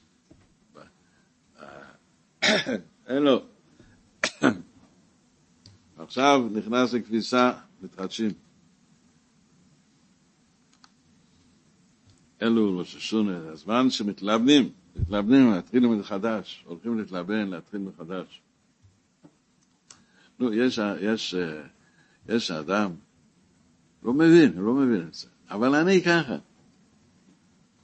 [3.09, 3.43] אין לו.
[5.99, 8.31] עכשיו נכנס לכביסה, מתחדשים.
[12.43, 18.41] אלו לא ראש השונה, הזמן שמתלבנים, מתלבנים, להתחיל מחדש, הולכים להתלבן, להתחיל מחדש.
[20.39, 21.63] נו, יש, יש, אה,
[22.29, 22.91] יש אדם,
[24.03, 26.37] לא מבין, לא מבין את זה, אבל אני ככה.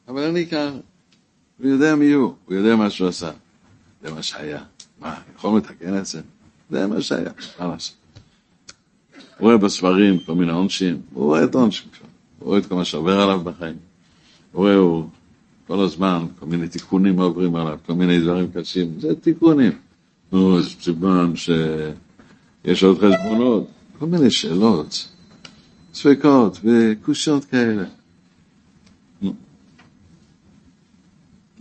[0.08, 0.78] אבל אני ככה.
[1.58, 3.32] הוא יודע מי הוא, הוא יודע מה שהוא עשה.
[4.02, 4.62] זה מה שהיה,
[5.00, 6.20] מה, יכול לתקן את זה?
[6.70, 7.96] זה מה שהיה, מה לעשות?
[9.38, 12.74] הוא רואה בספרים כל מיני עונשים, הוא רואה את העונשים כבר, הוא רואה את כל
[12.74, 13.76] מה שעובר עליו בחיים.
[14.52, 15.08] הוא רואה, הוא
[15.66, 19.72] כל הזמן, כל מיני תיקונים עוברים עליו, כל מיני דברים קשים, זה תיקונים.
[20.32, 23.66] נו, זה סימן שיש עוד חשבונות,
[23.98, 25.08] כל מיני שאלות,
[25.94, 27.84] ספקות וקושיות כאלה.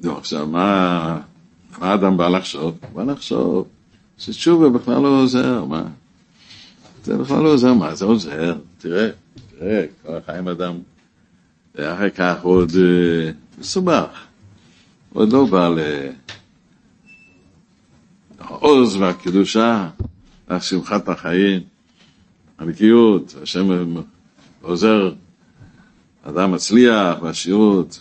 [0.03, 1.21] נו, עכשיו, מה,
[1.79, 2.77] מה האדם בא לחשוב?
[2.93, 3.67] בא לחשוב
[4.17, 5.83] שתשובה בכלל לא עוזר, מה?
[7.03, 8.57] זה בכלל לא עוזר, מה זה עוזר?
[8.77, 9.09] תראה,
[9.59, 10.73] תראה, כל החיים אדם,
[11.75, 14.25] ואחר כך עוד uh, מסובך,
[15.13, 15.69] עוד לא בא
[18.39, 19.89] לעוז והקדושה,
[20.47, 21.61] והשמחת החיים,
[22.59, 23.95] הנקיות, השם
[24.61, 25.13] עוזר,
[26.23, 27.99] אדם מצליח, והשירות,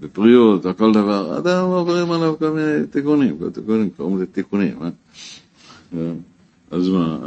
[0.00, 6.12] בבריאות, וכל דבר, אדם עוברים עליו כל מיני תיקונים, כל תיקונים, קוראים לזה תיקונים, אה?
[6.70, 7.18] אז מה,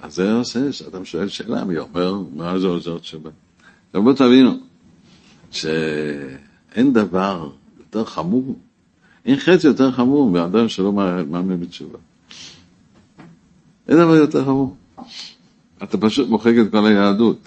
[0.00, 3.30] אז זה עושה שאדם שואל שאלה, מי אומר, מה זה עוזר תשובה?
[3.88, 4.50] עכשיו בואו תבינו,
[5.50, 8.58] שאין דבר יותר חמור,
[9.26, 11.98] אין חטא יותר חמור מאדם שלא מאמין בתשובה.
[13.88, 14.76] אין דבר יותר חמור.
[15.82, 17.38] אתה פשוט מוחק את כל היהדות.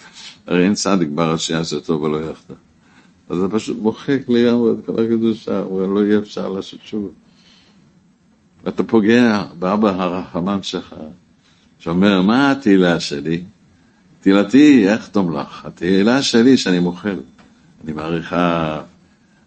[0.46, 2.54] הרי אין צדיק בר שיעשה טוב ולא יחטא.
[3.32, 7.08] אז אתה פשוט מוחק לגמרי את כל הקדושה, ולא יהיה אפשר לעשות תשובה.
[8.64, 10.94] ואתה פוגע באבא הרחמן שלך,
[11.78, 13.42] שאומר, מה התהילה שלי?
[14.20, 15.66] תהילתי, איך תום לך?
[15.66, 17.16] התהילה שלי שאני מוחל.
[17.84, 18.80] אני מעריכה,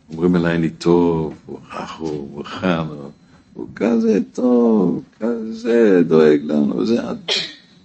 [0.10, 2.86] אומרים אליי אני טוב, הוא רחו, הוא חם,
[3.54, 7.02] הוא כזה טוב, כזה דואג לנו, זה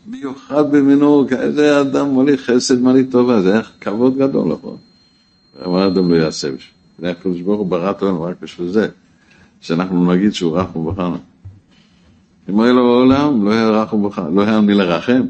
[0.07, 4.77] מיוחד במינו, כזה אדם מוליך חסד מלא טובה, זה כבוד גדול, נכון?
[5.67, 7.11] מה אדם לא יעשה בשביל?
[7.11, 8.89] הקדוש ברוך הוא ברא אותנו רק בשביל זה,
[9.61, 11.13] שאנחנו נגיד שהוא רחו וחם.
[12.49, 15.23] אם היה לו בעולם, לא היה רחו וחם, לא היה מי לרחם.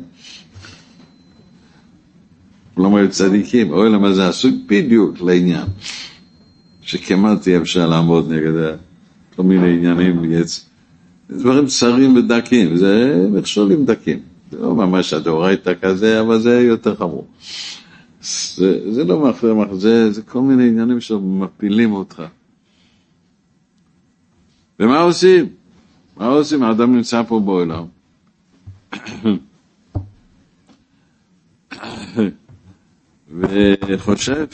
[2.74, 5.66] כלומר היו צדיקים, אוי למה זה עשוי בדיוק לעניין,
[6.82, 8.74] שכמעט אי אפשר לעמוד נגד
[9.36, 10.22] כל מיני עניינים,
[11.30, 14.18] דברים צרים ודקים, זה מכשולים דקים,
[14.50, 17.26] זה לא ממש הדאורייתא כזה, אבל זה יותר חמור.
[18.22, 22.22] זה, זה לא מחזר מחזר, זה כל מיני עניינים שמפילים אותך.
[24.80, 25.48] ומה עושים?
[26.16, 26.62] מה עושים?
[26.62, 27.84] האדם נמצא פה בעולם.
[33.88, 34.46] וחושב,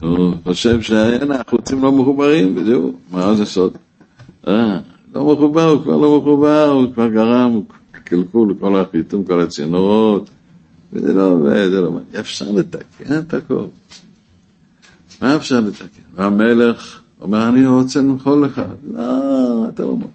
[0.00, 3.76] הוא חושב שהנה החוצים לא מחוברים, וזהו, מה זה סוד?
[4.48, 4.78] אה,
[5.14, 7.60] לא מחובר, הוא כבר לא מחובר, הוא כבר גרם,
[8.04, 10.30] קלקול כל החיתום, כל הצינורות,
[10.94, 11.38] וזה לא
[11.70, 12.16] זה לא עובד.
[12.20, 13.64] אפשר לתקן את הכל.
[15.22, 16.02] מה אפשר לתקן?
[16.14, 18.62] והמלך אומר, אני רוצה למחול לך.
[18.92, 20.06] לא, אתה לא אומר.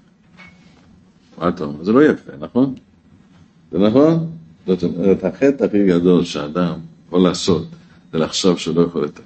[1.37, 1.83] מה אתה אומר?
[1.83, 2.75] זה לא יפה, נכון?
[3.71, 4.27] זה נכון?
[4.67, 7.65] זאת אומרת, החטא הכי גדול שאדם יכול לעשות,
[8.11, 9.23] זה לחשוב שהוא לא יכול לתקן.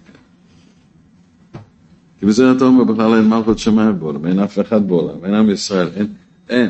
[2.20, 5.50] כי בזה אתה אומר, בכלל אין מלכות שמיים בעולם, אין אף אחד בעולם, אין עם
[5.50, 6.08] ישראל, אין,
[6.50, 6.70] אין.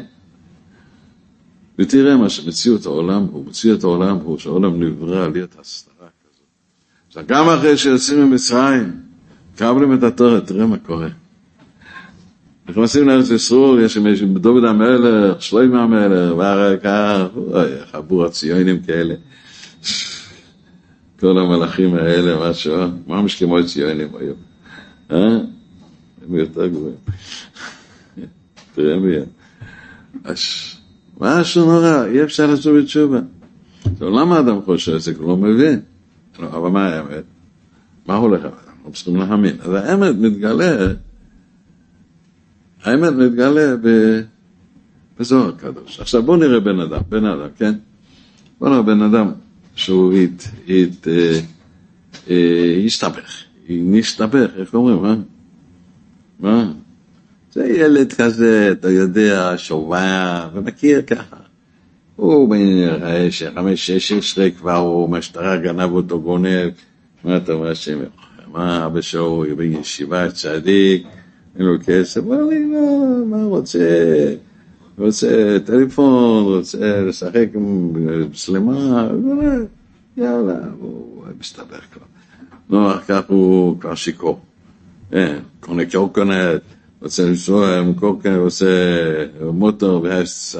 [1.79, 6.45] ותראה מה שמציאות העולם הוא, מציאות העולם הוא שהעולם נברא על יד הסתרה כזאת.
[7.07, 8.91] עכשיו, גם אחרי שיוצאים ממצרים,
[9.55, 11.07] קבלים את התורה, תראה מה קורה.
[12.69, 16.85] נכנסים לארץ ישראל, יש שם דוד המלך, שלוימה המלך,
[17.35, 19.15] אוי, חבור הציונים כאלה.
[21.19, 22.75] כל המלאכים האלה, משהו,
[23.07, 24.37] ממש כמו ציונים היום.
[25.11, 25.37] אה?
[26.27, 26.95] הם יותר גבוהים.
[28.75, 29.25] תראה מי הם.
[31.19, 33.19] משהו נורא, אי אפשר לעשות בתשובה.
[33.93, 35.13] עכשיו, למה אדם חושב את זה?
[35.13, 35.79] כי הוא לא מבין.
[36.39, 37.23] אבל מה האמת?
[38.07, 38.41] מה הולך?
[38.43, 39.55] אנחנו צריכים להאמין.
[39.61, 40.87] אז האמת מתגלה,
[42.83, 43.75] האמת מתגלה
[45.19, 45.99] בזוהר הקדוש.
[45.99, 47.73] עכשיו בואו נראה בן אדם, בן אדם, כן?
[48.59, 49.31] בואו נראה בן אדם
[49.75, 51.39] שהוא הת, הת, אה,
[52.29, 55.15] אה, הסתבך, נסתבך, איך אומרים, מה?
[56.39, 56.71] מה?
[57.53, 61.35] זה ילד כזה, אתה יודע, שובע, ומכיר ככה.
[62.15, 62.59] הוא בן
[63.55, 66.69] חמש, שש, עשרה כבר, הוא משטרה גנב אותו גונב,
[67.23, 67.99] מה אתה אומר השם?
[68.51, 71.07] מה אבא שלו בישיבה צדיק,
[71.55, 73.79] אין לו כסף, אמר לי, לא, מה רוצה?
[74.97, 77.93] רוצה טלפון, רוצה לשחק עם
[78.29, 79.09] מצלמה,
[80.17, 82.05] יאללה, הוא מסתבך כבר.
[82.69, 84.39] נו, אחר כך הוא כבר שיכור.
[85.11, 86.61] כן, קונה קורקונט,
[87.03, 88.65] רוצה לנסוע קורקונט, עושה
[89.53, 90.59] מוטור, ואז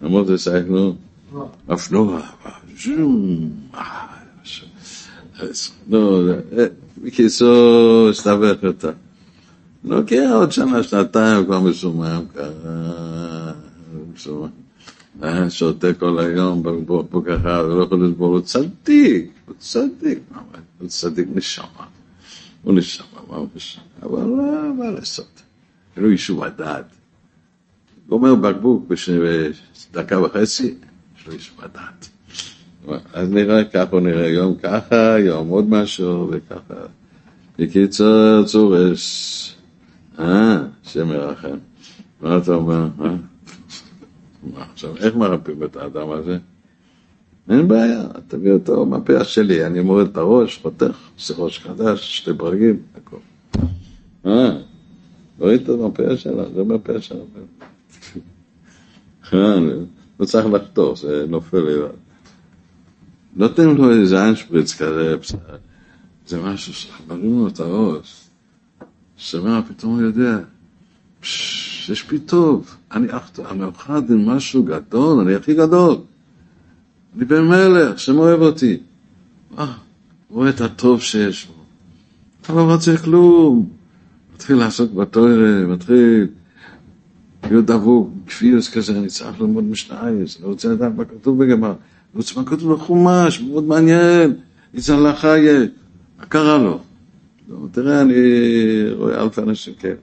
[0.00, 0.94] המוטור סייקלו,
[1.68, 2.20] אופנוע,
[5.88, 6.22] נו,
[7.04, 8.90] בקיצור, הסתבך אותה.
[9.84, 13.52] לוקח עוד שנה, שנתיים, כבר מסומם ככה,
[14.14, 14.48] מסומם.
[15.20, 20.18] היה שותה כל היום בקבוק אחד, ולא יכול לסבול, הוא צדיק, הוא צדיק,
[20.78, 21.66] הוא צדיק נשמה.
[22.62, 23.06] הוא נשמה,
[23.56, 23.91] נשמה?
[24.02, 25.42] אבל לא, מה לעשות?
[25.92, 26.84] כאילו יישוב הדעת.
[28.08, 28.86] גומר בקבוק
[29.92, 30.74] בדקה וחצי,
[31.18, 32.08] יש לו יישוב הדעת.
[33.12, 36.80] אז נראה ככה, נראה יום ככה, יום עוד משהו, וככה.
[37.58, 39.56] בקיצור, צורש.
[40.18, 41.56] אה, שם ירחם.
[42.20, 42.88] מה אתה אומר?
[43.04, 43.14] אה?
[44.72, 46.38] עכשיו, איך מרפאים את האדם הזה?
[47.50, 52.32] אין בעיה, תביא אותו מהפה שלי, אני מוריד את הראש, חותך, עושה ראש חדש, שתי
[52.32, 53.16] ברגים, הכל.
[54.26, 54.58] אה,
[55.38, 57.22] מוריד אותו מהפה שלה, זה מהפה שלה.
[59.32, 59.58] אה,
[60.20, 61.88] לא צריך לחתוך, זה נופל לבד.
[63.36, 65.16] נותנים לו איזה אנשפריץ כזה,
[66.26, 68.24] זה משהו שמרים לו את הראש.
[69.16, 70.38] שומע, פתאום הוא יודע,
[71.22, 73.06] יש בי טוב, אני
[73.56, 75.96] מאוחד עם משהו גדול, אני הכי גדול.
[77.16, 78.78] אני בן מלך, שם אוהב אותי.
[79.58, 79.72] אה,
[80.30, 81.52] רואה את הטוב שיש בו.
[82.42, 83.81] אתה לא רוצה כלום.
[84.42, 86.26] מתחיל לעסוק בתוירה, מתחיל
[87.50, 91.76] להיות דבוק, כפיוס כזה, אני צריך ללמוד משנייס, אני רוצה לדעת מה כתוב בגמר, אני
[92.14, 94.34] רוצה מה כתוב בחומש, מאוד מעניין,
[94.74, 95.60] איזה הלכה יהיה.
[96.18, 96.80] מה קרה לו?
[97.48, 98.14] לא, תראה, אני
[98.92, 99.94] רואה אלפי אנשים כאלה.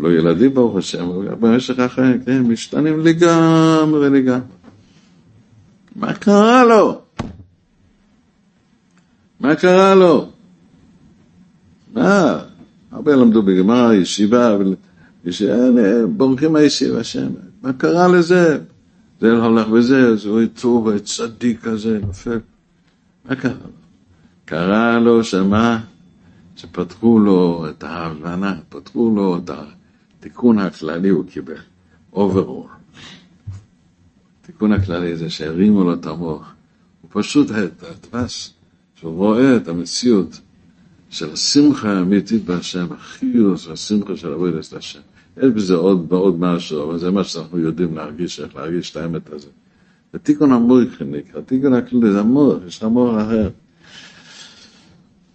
[0.00, 4.40] לא ילדים ברוך השם, אבל במשך החיים, כן, משתנים לגמרי לגמרי.
[5.96, 7.00] מה קרה לו?
[9.40, 10.28] מה קרה לו?
[11.94, 12.53] מה?
[12.94, 14.58] הרבה למדו בגמרא, ישיבה,
[16.08, 17.28] בורחים מהישיבה שם.
[17.62, 18.58] מה קרה לזה?
[19.20, 22.38] זה הולך בזה, זה הוא טוב, צדיק כזה, נופל.
[23.24, 23.70] מה קרה לו?
[24.44, 25.80] קרה לו שמה?
[26.56, 29.50] שפתחו לו את ההבנה, פתחו לו את
[30.18, 31.54] התיקון הכללי הוא קיבל,
[32.14, 32.68] overall.
[34.42, 36.52] התיקון הכללי זה שהרימו לו את המוח.
[37.00, 38.54] הוא פשוט הדבש,
[38.94, 40.40] שהוא רואה את המציאות
[41.14, 45.00] של השמחה האמיתית בהשם, החיוס והשמחה של עבודת השם.
[45.36, 49.32] יש בזה עוד, עוד משהו, אבל זה מה שאנחנו יודעים להרגיש, איך להרגיש את האמת
[49.32, 49.48] הזה.
[50.12, 53.50] זה תיקון המוח נקרא, תיקון הכללי, זה המוח, יש לך מוח אחר.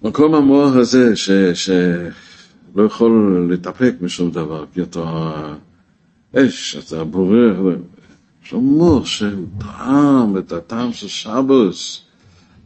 [0.01, 5.31] מקום המוח הזה, ש, שלא יכול להתאפק משום דבר, כי אתה
[6.35, 7.75] אש, אתה בורר,
[8.45, 12.01] יש לו מוח שהוא טעם את הטעם של שבוס,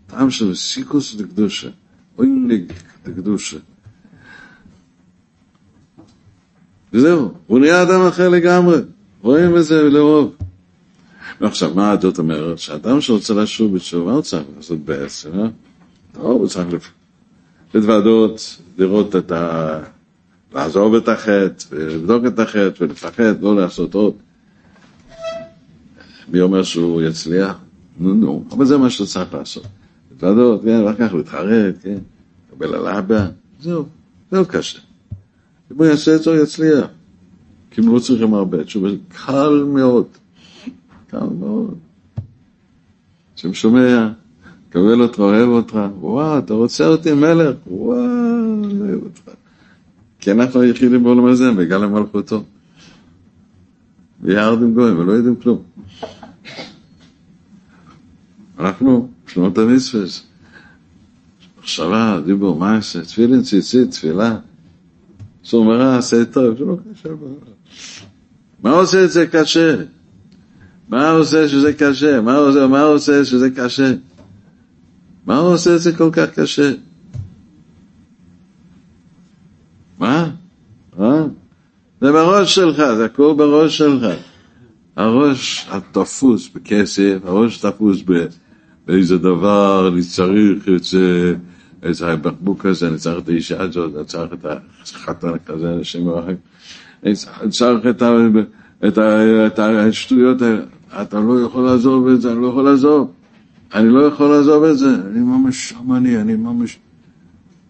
[0.07, 1.69] טעם של סיקוס לקדושה,
[3.05, 3.57] אויניג לקדושה.
[6.93, 8.77] וזהו, הוא נהיה אדם אחר לגמרי,
[9.21, 10.35] רואים את זה לרוב.
[11.41, 12.59] ועכשיו, מה זאת אומרת?
[12.59, 15.47] שאדם שרוצה לשוב בתשובה, הוא צריך לעשות בעצם, אה?
[16.15, 16.91] לא, הוא צריך
[17.73, 19.79] להתוודות, לראות את ה...
[20.55, 24.13] לעזוב את החטא, ולבדוק את החטא, ולפחד, לא לעשות עוד.
[26.27, 27.55] מי אומר שהוא יצליח?
[27.99, 29.63] נו, נו, אבל זה מה שהוא צריך לעשות.
[30.11, 31.97] להתוודות, כן, ואחר כך להתחרט, כן,
[32.53, 33.27] לקבל על אבא,
[33.61, 33.85] זהו,
[34.31, 34.79] זהו קשה.
[35.71, 36.85] אם הוא יעשה את זה, הוא יצליח.
[37.71, 40.05] כי הם לא צריכים הרבה תשובה, קל מאוד,
[41.07, 41.75] קל מאוד.
[43.35, 44.09] שם שומע,
[44.69, 47.97] קבל אותך, אוהב אותך, וואו, אתה רוצה אותי מלך, וואו,
[48.79, 49.31] אוהב אותך.
[50.19, 52.43] כי אנחנו היחידים בעולם הזה, בגלל מלכותו.
[54.21, 55.61] וירדים גויים ולא יודעים כלום.
[58.59, 60.23] אנחנו, שנות המצווס,
[61.63, 64.37] מחשבה, דיבור, מעשה, תפילין, ציצית, תפילה.
[65.45, 67.09] סור מרע, עשה טוב, זה לא קשה.
[68.63, 69.75] מה עושה את זה קשה?
[70.89, 72.21] מה עושה שזה קשה?
[72.21, 73.93] מה עושה, מה עושה שזה קשה?
[75.25, 76.71] מה עושה את זה כל כך קשה?
[79.99, 80.29] מה?
[80.99, 81.23] אה?
[82.01, 84.05] זה בראש שלך, זה הכל בראש שלך.
[84.95, 88.03] הראש התפוס בכסף, הראש תפוס
[88.87, 91.35] באיזה דבר, אני צריך את זה,
[91.83, 94.45] איזה הבקבוק הזה, אני צריך את האישה הזאת, אני צריך את
[94.83, 96.33] החתן כזה, השם ירחם,
[97.03, 97.13] אני
[97.49, 98.17] צריך את, ה,
[98.87, 100.61] את, ה, את השטויות האלה,
[101.01, 103.11] אתה לא יכול לעזוב את זה, אני לא יכול לעזוב,
[103.73, 106.77] אני לא יכול לעזוב את זה, אני ממש שמאני, אני ממש...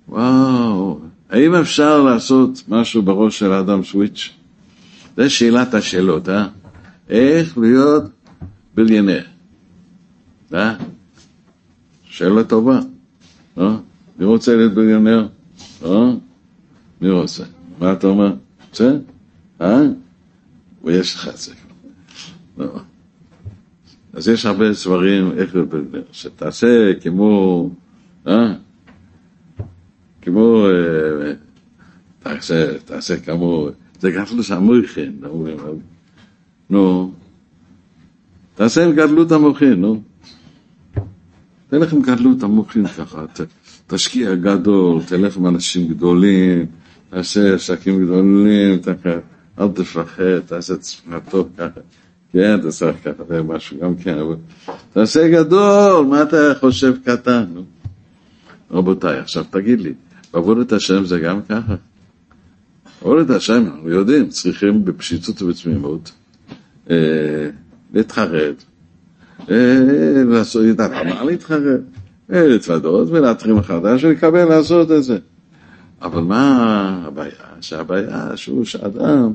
[0.09, 0.99] וואו,
[1.29, 4.29] האם אפשר לעשות משהו בראש של האדם סוויץ'?
[5.17, 6.47] זה שאלת השאלות, אה?
[7.09, 8.03] איך להיות
[8.75, 9.23] ביליונר,
[10.53, 10.73] אה?
[12.05, 12.79] שאלה טובה.
[13.57, 13.75] אה?
[14.19, 15.27] מי רוצה להיות ביליונר?
[15.85, 16.11] אה?
[17.01, 17.43] מי רוצה?
[17.79, 18.33] מה אתה אומר?
[18.69, 18.97] רוצה?
[19.61, 19.81] אה?
[20.83, 21.53] ויש לך את זה.
[22.57, 22.79] לא.
[24.13, 25.55] אז יש הרבה דברים, איך
[26.11, 27.69] שתעשה כמו,
[28.27, 28.53] אה?
[30.21, 31.33] כמו, אה,
[32.19, 35.19] תעשה, תעשה כמו, זה גדלות המוחין,
[36.69, 37.11] נו,
[38.55, 40.01] תעשה עם גדלות המוחין, נו.
[41.69, 43.25] תלך עם גדלות המוחין ככה,
[43.87, 46.65] תשקיע גדול, תלך עם אנשים גדולים,
[47.09, 48.79] תעשה עסקים גדולים,
[49.59, 50.73] אל תפחד, תעשה
[51.29, 51.79] טוב ככה.
[52.33, 54.35] כן, תעשה ככה, זה משהו גם כן, אבל
[54.93, 57.45] תעשה גדול, מה אתה חושב קטן?
[58.71, 59.93] רבותיי, עכשיו תגיד לי,
[60.33, 61.75] בעבודת השם זה גם ככה?
[63.01, 66.11] עבודת השם, אנחנו יודעים, צריכים בפשיטות ובתמימות
[66.89, 66.95] אה,
[67.93, 68.63] להתחרט,
[69.51, 69.79] אה,
[70.27, 71.81] לעשות, ידעת מה להתחרט,
[72.41, 75.17] להתוודות ולהתרים מחדש ולקבל לעשות את זה.
[76.01, 77.31] אבל מה הבעיה?
[77.61, 79.33] שהבעיה שהוא שאדם,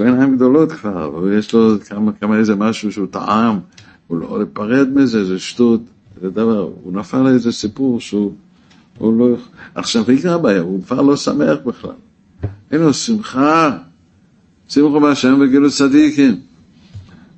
[0.00, 3.58] לו עיניים גדולות כבר, ויש לו כמה, כמה איזה משהו שהוא טעם,
[4.06, 5.80] הוא לא להיפרד מזה, זה שטות,
[6.22, 8.32] זה דבר, הוא נפל לאיזה סיפור שהוא,
[8.98, 9.36] הוא לא,
[9.74, 11.90] עכשיו עיקר הבעיה, הוא כבר לא שמח בכלל,
[12.70, 13.78] אין לו שמחה,
[14.68, 16.40] שמחו בהשם וגילו צדיקים,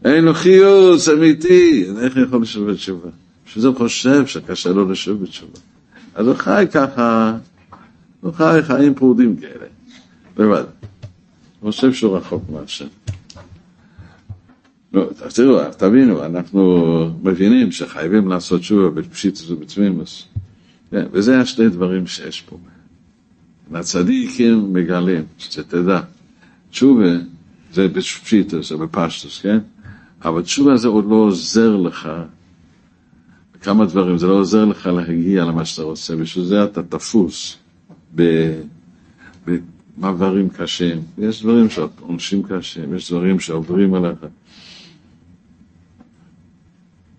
[0.05, 3.09] אין לו חיוס אמיתי, איך יכול לשוב בתשובה?
[3.57, 5.59] זה הוא חושב שקשה לו לשוב בתשובה.
[6.15, 7.37] אז הוא חי ככה,
[8.21, 9.67] הוא חי חיים פרודים כאלה,
[10.39, 10.65] לבד.
[11.61, 12.87] הוא חושב שהוא רחוק מהשם.
[14.93, 20.25] לא, תראו, תבינו, אנחנו מבינים שחייבים לעשות תשובה בפשיטוס ובתמימוס.
[20.91, 22.57] כן, וזה השני דברים שיש פה.
[23.75, 26.01] הצדיקים מגלים, שתדע,
[26.71, 27.11] תשובה
[27.73, 29.59] זה בפשיטוס או בפשטוס, כן?
[30.25, 32.09] אבל תשובה זה עוד לא עוזר לך
[33.65, 37.57] כמה דברים, זה לא עוזר לך להגיע למה שאתה רוצה, בשביל זה אתה תפוס
[39.97, 44.19] במעברים קשים, יש דברים שעונשים קשים, יש דברים שעוברים עליך.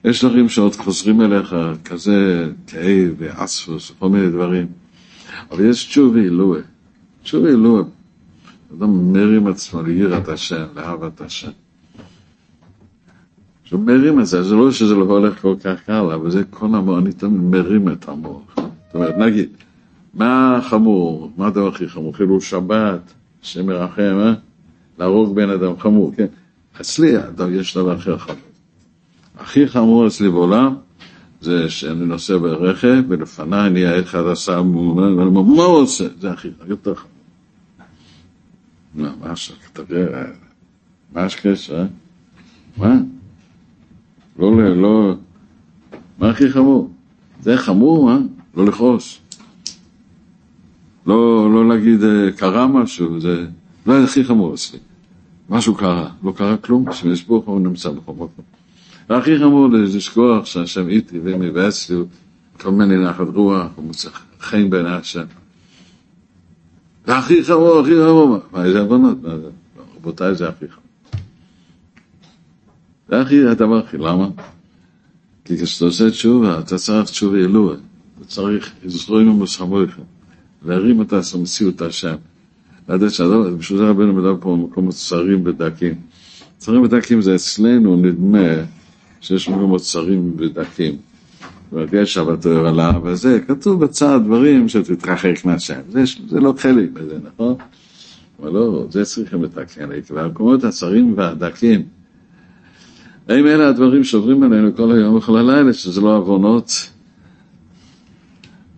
[0.04, 4.68] יש דברים שעוד חוזרים אליך, כזה כאב ואספוס, כל מיני דברים.
[5.52, 6.62] אבל יש תשובי אלוהי,
[7.24, 7.84] תשובי אלוהי.
[8.74, 11.52] אדם מרים עצמו ליראת השם, לאהבת השם.
[13.66, 16.66] עכשיו מרים את זה, זה לא שזה לא הולך כל כך קל, אבל זה כל
[16.66, 18.41] המוח, אני תמיד מרים את המוח.
[18.55, 19.49] זאת אומרת, נגיד,
[20.13, 22.16] מה חמור, מה הדבר הכי חמור?
[22.16, 23.13] חילול שבת,
[23.43, 24.34] השם מרחם, אה?
[24.99, 26.26] להרוג בן אדם חמור, כן?
[26.82, 27.13] אצלי
[27.51, 28.38] יש דבר אחר חמור.
[29.38, 30.76] הכי חמור אצלי בעולם
[31.41, 34.78] זה שאני נוסע ברכב ולפניי נהיה אחד עשה ואני
[35.11, 36.05] אומר, מה הוא עושה?
[36.20, 37.11] זה הכי יותר חמור.
[38.95, 40.24] מה עכשיו, תראה,
[41.13, 41.86] מה יש קשר, אה?
[42.78, 42.95] מה?
[44.40, 45.16] לא, לא,
[46.20, 46.90] מה הכי חמור?
[47.42, 48.18] זה חמור, אה?
[48.58, 49.20] לא לכעוס.
[51.08, 53.46] לא, לא להגיד אה, קרה משהו, זה
[53.86, 54.80] לא הכי חמור אצלי.
[55.50, 58.46] משהו קרה, לא קרה כלום, שמש ברוך הוא נמצא בכל מקום.
[59.10, 61.98] והכי חמור זה לשכוח שהשם איתי ומבאס לי
[62.62, 64.10] כל מיני נחת רוח, הוא מוצא
[64.40, 65.26] חן בעיני השם.
[67.08, 69.18] והכי חמור, הכי חמור, מה, איזה הבנות?
[69.98, 70.85] רבותיי, זה הכי חמור.
[73.10, 74.28] זה הכי, הדבר הכי, למה?
[75.45, 77.76] כי כשאתה עושה תשובה, אתה צריך תשובה אלוה.
[78.18, 80.01] אתה צריך, זכרונו מוסחמויכם.
[80.66, 82.16] להרים את המציאות השם.
[82.89, 85.93] לדעת שהדבר, בשביל זה רבנו מדבר פה במקומות צרים ודקים.
[86.58, 88.47] צרים ודקים זה אצלנו נדמה
[89.22, 90.95] שיש מקומות צרים ודקים.
[91.72, 95.80] זאת יש שבת עולה, וזה כתוב בצד דברים שתתרחק מהשם.
[95.89, 97.56] זה, זה לא חלק בזה, נכון?
[98.41, 99.89] אבל לא, זה צריכים לתקן.
[100.14, 101.84] והמקומות הצרים והדקים,
[103.28, 106.89] הם אלה הדברים שעוברים עלינו כל היום וכל הלילה, שזה לא עוונות.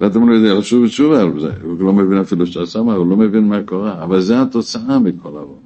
[0.02, 3.18] ואתם לא יודעים לשוב ותשובה על זה, הוא לא מבין אפילו שעשה מה, הוא לא
[3.18, 5.60] מבין מה קורה, אבל זה התוצאה מכל העוונות.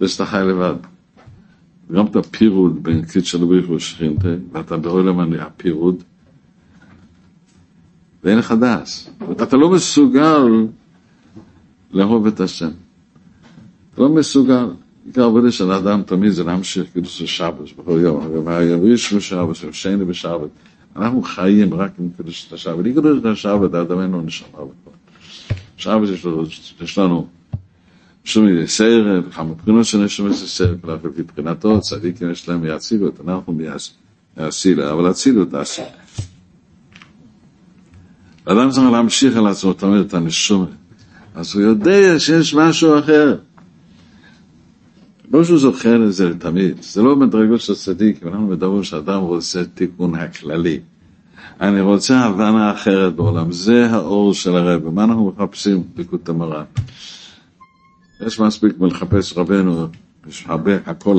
[0.00, 0.74] ושאתה חי לבד.
[1.92, 6.02] גם את הפירוד בין קיצ'ר לבריך ושכינתה, ואתה בעולם הפירוד,
[8.24, 9.10] ואין לך דס.
[9.32, 10.66] אתה לא מסוגל
[11.92, 12.70] לאהוב את השם.
[13.94, 14.66] אתה לא מסוגל.
[15.08, 18.26] עיקר עבודה של האדם תמיד זה להמשיך קידוש השבת בכל יום.
[18.82, 20.48] ויש בשבת, שני בשבת.
[20.96, 22.76] אנחנו חיים רק עם קידוש את השבת.
[22.76, 24.92] בלי קידוש את השבת, האדם אין לו נשמה בכלל.
[25.76, 26.08] שבת
[26.80, 27.26] יש לנו
[28.24, 33.58] שום סער, בכמה בחינות של נשמה זה סער, לפי מבחינתו, צדיקים יש להם יאצילו, אנחנו
[34.36, 35.82] יאצילה, אבל אצילו תעשי.
[38.46, 40.66] האדם צריך להמשיך על עצמו תמיד את הנשומה.
[41.34, 43.36] אז הוא יודע שיש משהו אחר.
[45.32, 49.64] לא שהוא זוכר את זה לתמיד, זה לא מדרגות של צדיק, אנחנו מדברים שאדם רוצה
[49.74, 50.80] תיקון הכללי.
[51.60, 53.52] אני רוצה הבנה אחרת בעולם.
[53.52, 54.88] זה האור של הרב.
[54.88, 55.82] מה אנחנו מחפשים?
[55.96, 56.64] ליקוד המרן.
[58.26, 59.86] יש מספיק מלחפש רבנו,
[60.28, 61.16] יש הרבה הכל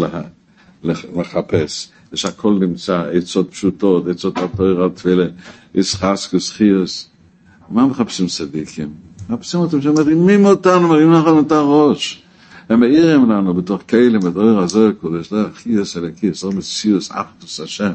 [1.16, 1.90] לחפש.
[2.14, 5.26] יש הכל נמצא, עצות פשוטות, עצות התוירה, תפילה,
[5.76, 7.10] ישחסקוס, חיוס.
[7.70, 8.90] מה מחפשים צדיקים?
[9.30, 12.24] מחפשים אותם שמרימים אותנו, מרימים לנו את הראש.
[12.70, 17.60] הם מאירים לנו בתוך כלים, את אור הזוהר קודש, לא חיוס אלוקיס, לא מציוס, אחדוס
[17.60, 17.92] השם.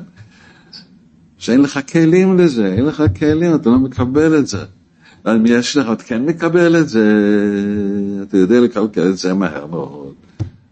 [1.39, 4.65] שאין לך כלים לזה, אין לך כלים, אתה לא מקבל את זה.
[5.27, 7.19] אם יש לך, אתה כן מקבל את זה,
[8.23, 10.13] אתה יודע לקלקל את זה מהר מאוד.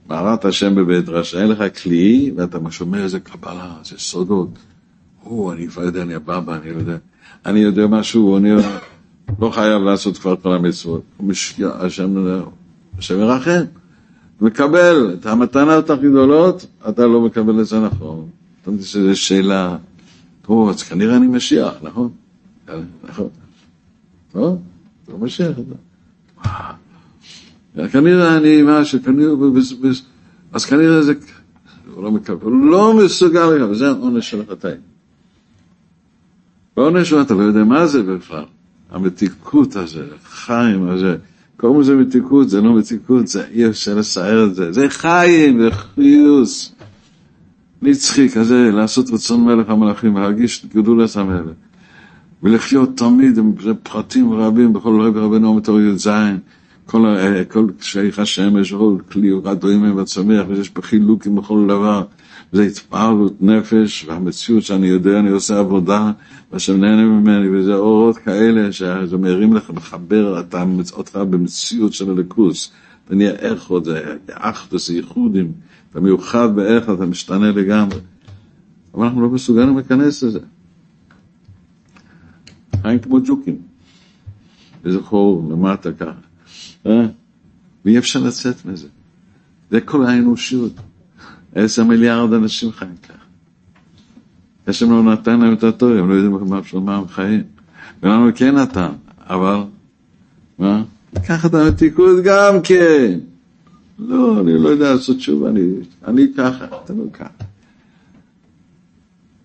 [0.09, 4.49] מערת השם בבית רשע, אין לך כלי, ואתה שומע איזה קבלה, זה סודות.
[5.25, 6.97] או, אני כבר יודע, אני הבבא, אני יודע.
[7.47, 8.51] אני יודע משהו, אני
[9.39, 11.03] לא חייב לעשות כבר כל המצוות.
[11.81, 12.27] השם,
[12.99, 13.63] השם ירחם.
[14.43, 18.29] מקבל את המתנות הכי גדולות, אתה לא מקבל את זה נכון.
[18.63, 19.77] אתה יודע שזו שאלה,
[20.43, 22.09] טוב, אז כנראה אני משיח, נכון?
[23.05, 23.29] נכון.
[24.35, 24.57] לא?
[25.09, 25.57] לא משיח.
[27.93, 29.33] כנראה אני משהו, כנראה,
[30.53, 31.13] אז כנראה זה,
[31.95, 34.81] הוא לא מקבל, הוא לא מסוגל לקבל, זה העונש של החטאים.
[36.77, 38.45] העונש אתה לא יודע מה זה בכלל,
[38.91, 41.17] המתיקות הזה, החיים הזה,
[41.63, 45.71] קוראים לזה מתיקות, זה לא מתיקות, זה אי אפשר לסער את זה, זה חיים, זה
[45.71, 46.73] חיוס.
[47.83, 51.57] נצחי כזה, לעשות רצון מלך המלאכים, להרגיש גדולת המלך.
[52.43, 53.53] ולחיות תמיד עם
[53.83, 56.09] פרטים רבים בכל רבי רבנו מתור י"ז.
[56.87, 57.17] כל,
[57.49, 62.03] כל שייך השמש, כל כלי הדוימים והצומח, ויש בחילוקים בכל דבר.
[62.53, 66.13] זה התפעלות נפש, והמציאות שאני יודע, אני עושה עבודה,
[66.53, 72.73] והשם נהנה ממני, וזה אורות כאלה, שזה מרים לך, מחבר אתה, אותך במציאות של הליכוס.
[73.05, 75.53] אתה נהיה איכות, זה אחדוס, זה ייחודים,
[75.91, 77.99] אתה מיוחד באיכות, אתה משתנה לגמרי.
[78.95, 80.41] אבל אנחנו לא מסוגלים להיכנס לזה.
[82.83, 83.57] חיים כמו ג'וקים.
[84.85, 86.21] איזה חור למטה ככה.
[86.87, 87.07] אה?
[87.85, 88.89] ואי אפשר לצאת מזה.
[89.71, 90.73] זה כל האנושות.
[91.55, 93.13] עשר מיליארד אנשים חיים ככה.
[94.67, 97.43] השם לא נתן להם את התור, הם לא יודעים מה הם חיים.
[98.03, 99.63] ולנו כן נתן, אבל,
[100.59, 100.83] מה?
[101.27, 103.19] קח את המתיקות גם כן.
[103.99, 105.61] לא, אני לא יודע לעשות תשובה, אני,
[106.07, 107.45] אני ככה, אתה לא ככה.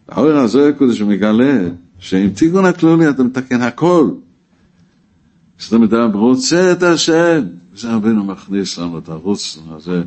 [0.07, 1.67] האור הזוהר הקודש מגלה
[1.99, 4.09] שעם תיקון הכלולי אתה מתקן הכל.
[5.57, 7.41] כשאתה מדבר, רוצה את השם,
[7.75, 10.03] זה רבנו מכניס לנו את הרוץ הזה.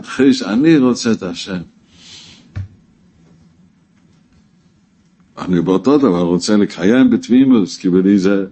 [0.00, 1.60] אחרי שאני רוצה את השם.
[5.38, 8.46] אני באותו דבר רוצה לקיים בתמימוס, כי בלי זה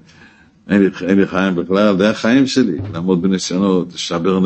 [0.68, 4.40] אין לי, אין לי חיים בכלל, זה החיים שלי, לעמוד בניסיונות, לשבר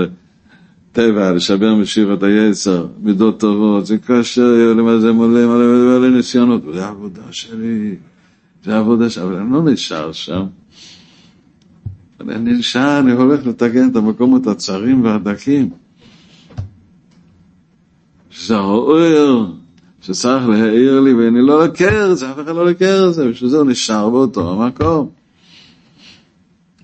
[0.92, 6.84] טבע, לשבר משירת היצר, מידות טובות, זה קשה, למה זה מלא מלא מלא ניסיונות, זה
[6.84, 7.96] העבודה שלי,
[8.64, 10.44] זה העבודה שלי, אבל אני לא נשאר שם.
[12.20, 15.70] אני נשאר, אני הולך לתקן את המקומות הצרים והדקים.
[18.38, 19.46] שזה האור
[20.02, 23.50] שצריך להעיר לי, ואני לא לקר את זה, אף אחד לא לקר את זה, בשביל
[23.50, 25.08] זה הוא נשאר באותו המקום.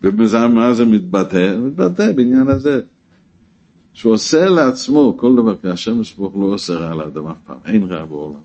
[0.03, 1.57] ובזה מה זה מתבטא?
[1.59, 2.81] מתבטא בעניין הזה.
[3.95, 7.85] שהוא עושה לעצמו כל דבר, כי השם ברוך לא עושה רע לאדם אף פעם, אין
[7.85, 8.41] רע בעולם.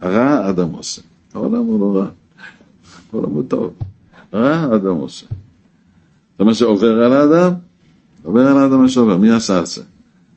[0.00, 1.02] הרע אדם עושה.
[1.34, 2.08] העולם הוא לא רע,
[3.12, 3.72] העולם הוא טוב.
[4.34, 5.26] רע אדם עושה.
[6.38, 7.52] זה מה שעובר על האדם,
[8.22, 9.82] עובר על האדם מה שעובר, מי עשה את זה?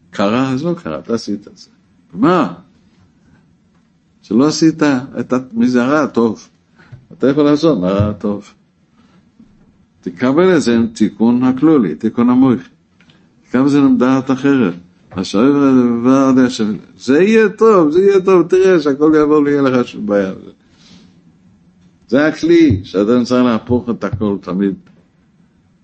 [0.10, 1.70] קרה, אז לא קרה, אתה עשית את זה.
[2.14, 2.54] מה?
[4.22, 4.84] שלא עשית
[5.20, 5.34] את
[5.76, 6.48] הרע הטוב.
[7.14, 8.54] אתה יכול לעשות מה הטוב.
[10.02, 12.60] תקבל את זה עם תיקון הכלולי, תיקון המוח.
[13.50, 14.74] תקבל את זה עם דעת אחרת.
[15.12, 16.36] השואב
[16.98, 20.34] זה יהיה טוב, זה יהיה טוב, תראה שהכל יעבור לי, יהיה לך שום בעיה.
[22.08, 24.76] זה הכלי שאתה צריך להפוך את הכל תמיד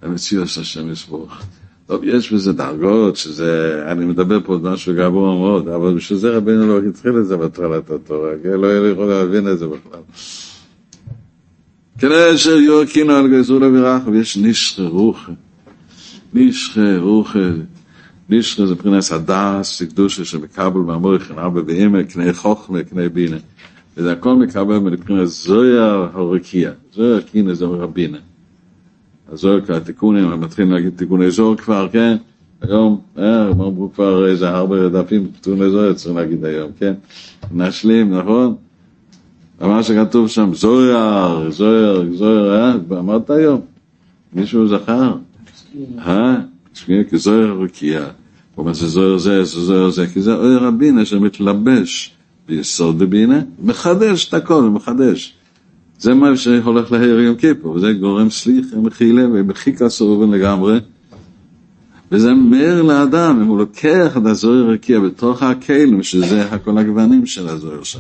[0.03, 1.41] למציאות השם יסבוך.
[1.87, 6.67] טוב, יש בזה דרגות, שזה, אני מדבר פה משהו גבוה מאוד, אבל בשביל זה רבינו
[6.67, 8.49] לא התחיל את זה בהתחלת התורה, כן?
[8.49, 9.99] לא היה יכול להבין את זה בכלל.
[11.99, 15.31] כנראה אשר יורקינו על גזרו לבירך, ויש נשכה רוחה.
[16.33, 17.49] נשכה רוחה.
[18.29, 23.37] נשכה זה מבחינת הדס, קדושה שמקבל מהמורך, אבא ואמא, קנה חוכמה, קנה בינה.
[23.97, 26.71] וזה הכל מקבל מבחינת זויה הרקיע.
[26.93, 28.17] זויה קינה זה רבינה.
[29.31, 32.17] הזוהר כבר תיקונים, הם מתחילים להגיד תיקוני זוהר כבר, כן?
[32.61, 36.93] היום, אה, הם אמרו כבר איזה הרבה דפים תיקוני זוהר, צריכים להגיד היום, כן?
[37.51, 38.55] נשלים, נכון?
[39.61, 42.73] מה שכתוב שם, זוהר, זוהר, זוהר, אה?
[42.99, 43.61] אמרת היום?
[44.33, 45.15] מישהו זכר?
[45.99, 46.35] אה?
[47.13, 47.99] זוהר רקיע.
[48.55, 52.11] הוא אומר שזוהר זה, זוהר זה, כי זה אוהר הבינה שמתלבש
[52.47, 55.33] ביסוד הבינה, מחדש את הכל, מחדש.
[55.99, 60.79] זה מה שהולך להעיר יום כיפור, וזה גורם סליחה, מחילה ומחיקה סובבים לגמרי.
[62.11, 67.47] וזה מאיר לאדם, אם הוא לוקח את הזוהר הרקיע בתוך הכלים, שזה הכל הגוונים של
[67.47, 67.99] הזוהר שם.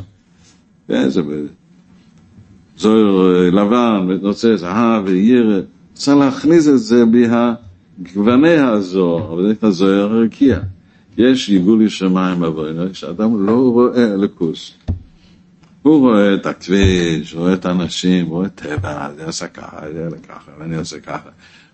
[0.87, 1.21] כן, זה
[2.77, 5.59] זוהר לבן, ונוצא זהב וירא,
[5.93, 10.59] צריך להכניס את זה בגווני הזוהר, וזה נקרא זוהר הרקיע.
[11.17, 14.73] יש עיגול שמיים עבורנו, שאדם לא רואה אלוקוס.
[15.85, 20.75] הוא רואה את הכביש, רואה את האנשים, רואה טבע, זה עושה ככה, עושה ככה, ואני
[20.75, 21.29] עושה ככה.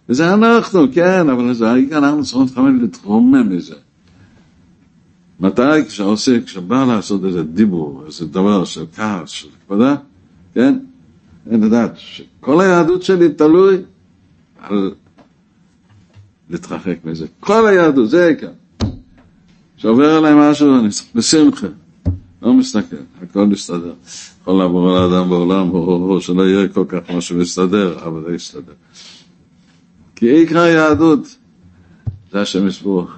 [0.09, 3.75] וזה אנחנו, כן, אבל זה אנחנו צריכים להתחמם להתרומם מזה.
[5.39, 9.95] מתי כשעושה, כשבא לעשות איזה דיבור, איזה דבר של כעס, של כבודה,
[10.53, 10.79] כן?
[11.51, 13.77] אין לדעת שכל היהדות שלי תלוי
[14.59, 14.91] על
[16.49, 17.25] להתרחק מזה.
[17.39, 18.51] כל היהדות, זה העיקר.
[19.77, 21.67] כשעובר עליי משהו, אני בשמחה.
[22.41, 23.93] לא מסתכל, הכל מסתדר.
[24.41, 28.73] יכול לעבור על האדם בעולם, או שלא יהיה כל כך משהו מסתדר, אבל זה יסתדר.
[30.15, 31.35] כי עיקר היהדות
[32.31, 33.11] זה השם יסבוך.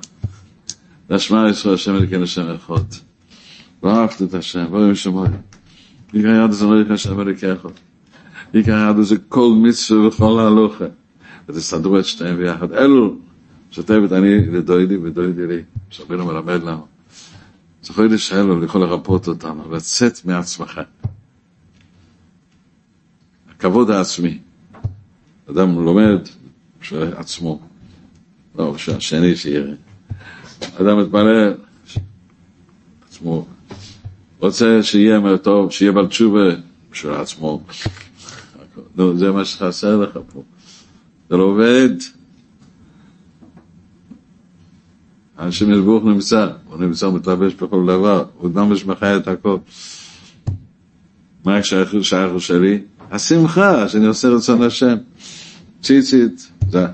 [1.09, 2.83] זה השמע ישראל, השם אלוקינו השם אחד.
[3.83, 5.27] ואהבת את השם, בואי ושמוי.
[6.13, 7.67] עיקר היהדות זה לא יקרה השם אלוקיך.
[8.53, 10.85] עיקר היהדות זה כל מצווה וכל ההלוכה.
[11.49, 12.71] ותסתדרו את שתיהם ביחד.
[12.71, 13.15] אלו
[13.71, 16.92] שותפת אני לדוידי ודוידי לי, שרבינו מלמד לנו.
[17.83, 20.81] זוכר לי שאלו, יכול לרפות אותנו, לצאת מעצמך.
[23.49, 24.39] הכבוד העצמי.
[25.51, 26.19] אדם לומד
[26.91, 27.59] עצמו,
[28.55, 29.73] לא בשביל השני שיראה.
[30.81, 31.53] אדם מתפלל,
[33.09, 33.45] עצמו.
[34.39, 36.49] רוצה שיהיה טוב, שיהיה בעל תשובה
[36.91, 37.63] בשביל עצמו.
[38.95, 40.43] נו, זה מה שחסר לך פה.
[41.29, 41.89] זה לא עובד.
[45.39, 49.57] אנשים יסבוך נמצא, הוא נמצא, מתלבש בכל דבר, הוא ממש מחיה את הכל.
[51.45, 51.95] מה השייך
[52.39, 52.81] שלי?
[53.11, 54.95] השמחה, שאני עושה רצון השם.
[55.81, 56.85] ציצית, זה.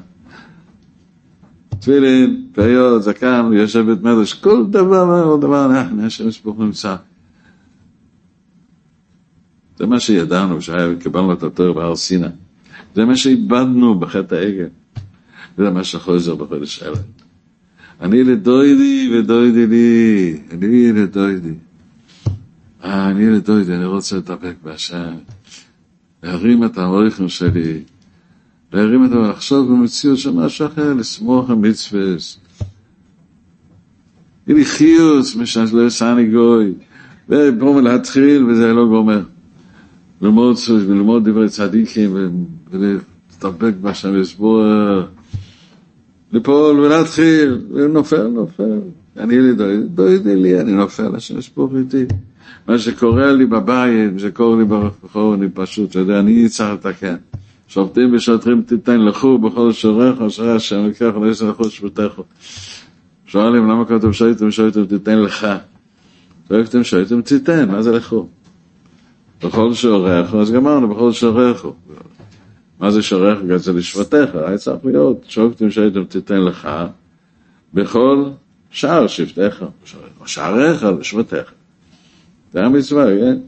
[1.80, 6.96] תפילין, פריות, זקן, יושב בית מדרש, כל דבר, כל דבר, אנחנו, השם יסבוך נמצא.
[9.78, 12.28] זה מה שידענו, שקיבלנו את התואר בהר סיני.
[12.96, 14.68] זה מה שאיבדנו בחטא העגל.
[15.58, 17.02] זה מה שחוזר בחודש אלן.
[18.02, 21.54] אני לדוידי ודוידי לי, אני לדוידי.
[22.84, 25.16] אה, אני לדוידי, אני רוצה לדבק בהשם.
[26.24, 27.82] להרים את המוריכים שלי,
[28.74, 32.16] להרים את ולחשוב במציאות של משהו אחר, לסמוך על מצווה.
[34.48, 36.74] לי חיוס, משל לא יסעני גוי.
[37.30, 39.22] ופה להתחיל וזה לא גומר.
[40.22, 42.18] ללמוד, ללמוד דברי צדיקים
[42.72, 44.64] ולהתדבק בהשם יסבור.
[46.34, 48.80] ליפול ולהתחיל, ונופל, נופל.
[49.18, 49.54] אני לי
[49.86, 52.06] דואג לי, אני נופל, השם יספוך איתי.
[52.68, 57.16] מה שקורה לי בבית, זה קורה לי ברחוב, אני פשוט, אתה יודע, אני צריך לתקן.
[57.68, 62.22] שופטים ושוטרים תיתן לכו בכל שורך, אשרי השם, יקח לעשר אחוז שבותיך.
[63.26, 65.48] שואלים למה כתוב שויתם שויתם תיתן לך.
[66.48, 68.28] שויתם שויתם תיתן, מה זה לכו?
[69.44, 71.66] בכל שורך, אז גמרנו, בכל שורך.
[72.80, 73.40] מה זה שורך?
[73.56, 76.70] זה לשבטיך, היה צריך להיות, שופטים שהייתם תיתן לך
[77.74, 78.26] בכל
[78.72, 79.64] שער שבטיך,
[80.26, 81.52] שעריך לשבטיך.
[82.54, 83.40] זה המצווה, כן?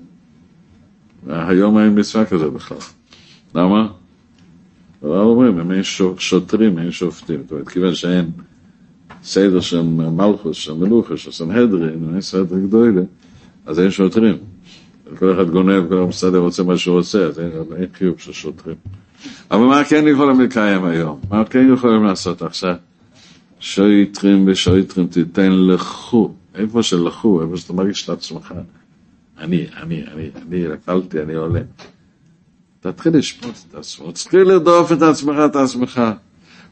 [1.27, 2.77] היום אין מצווה כזה בכלל.
[3.55, 3.87] למה?
[5.03, 5.81] אבל אומרים, אם אין
[6.17, 7.41] שוטרים, אין שופטים.
[7.41, 8.31] זאת אומרת, כיוון שאין
[9.23, 13.01] סדר של מלכוס, של מלוכה, של סנהדרין, אין סדר גדולה,
[13.65, 14.37] אז אין שוטרים.
[15.19, 18.31] כל אחד גונב, כל אחד מסדר רוצה מה שהוא רוצה, אז אין, אין חיוב של
[18.31, 18.75] שוטרים.
[19.51, 21.19] אבל מה כן יכולים לקיים היום?
[21.29, 22.75] מה כן יכולים לעשות עכשיו?
[23.59, 26.33] שויטרים ושויטרים תיתן לכו.
[26.55, 28.53] איפה שלכו, איפה שאתה מרגיש את עצמך.
[29.39, 31.61] אני, אני, אני, אני, לקלתי, אני עולה.
[32.79, 36.01] תתחיל לשפוט את עצמו, תתחיל לרדוף את עצמך, את עצמך.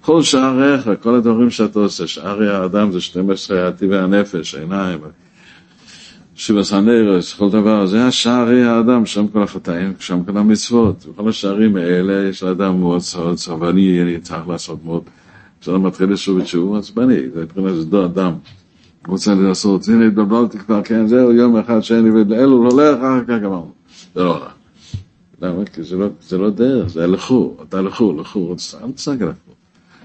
[0.01, 4.99] כל שעריך, כל הדברים שאתה עושה, שערי האדם זה 12 הטבעי הנפש, עיניים,
[6.39, 11.75] שבעס הנרס, כל דבר, זה השערי האדם, שם כל החטאים, שם כל המצוות, וכל השערים
[11.75, 13.01] האלה יש לאדם מאוד
[13.35, 15.03] סרבני, אני צריך לעשות מאוד.
[15.61, 18.33] כשאדם מתחיל לשוב ותשוב, עצבני, זה מבחינת זה אדם.
[19.07, 23.43] רוצה לעשות, הנה התבלבלתי כבר, כן, זהו יום אחד שאין לי, ואלו הולך, אחר כך
[23.43, 23.71] גמרנו.
[24.15, 24.51] זה לא הולך.
[25.41, 25.65] למה?
[25.65, 29.51] כי זה לא, זה לא דרך, זה הלכו, אתה לכו, לכו, אל תשחק לכו.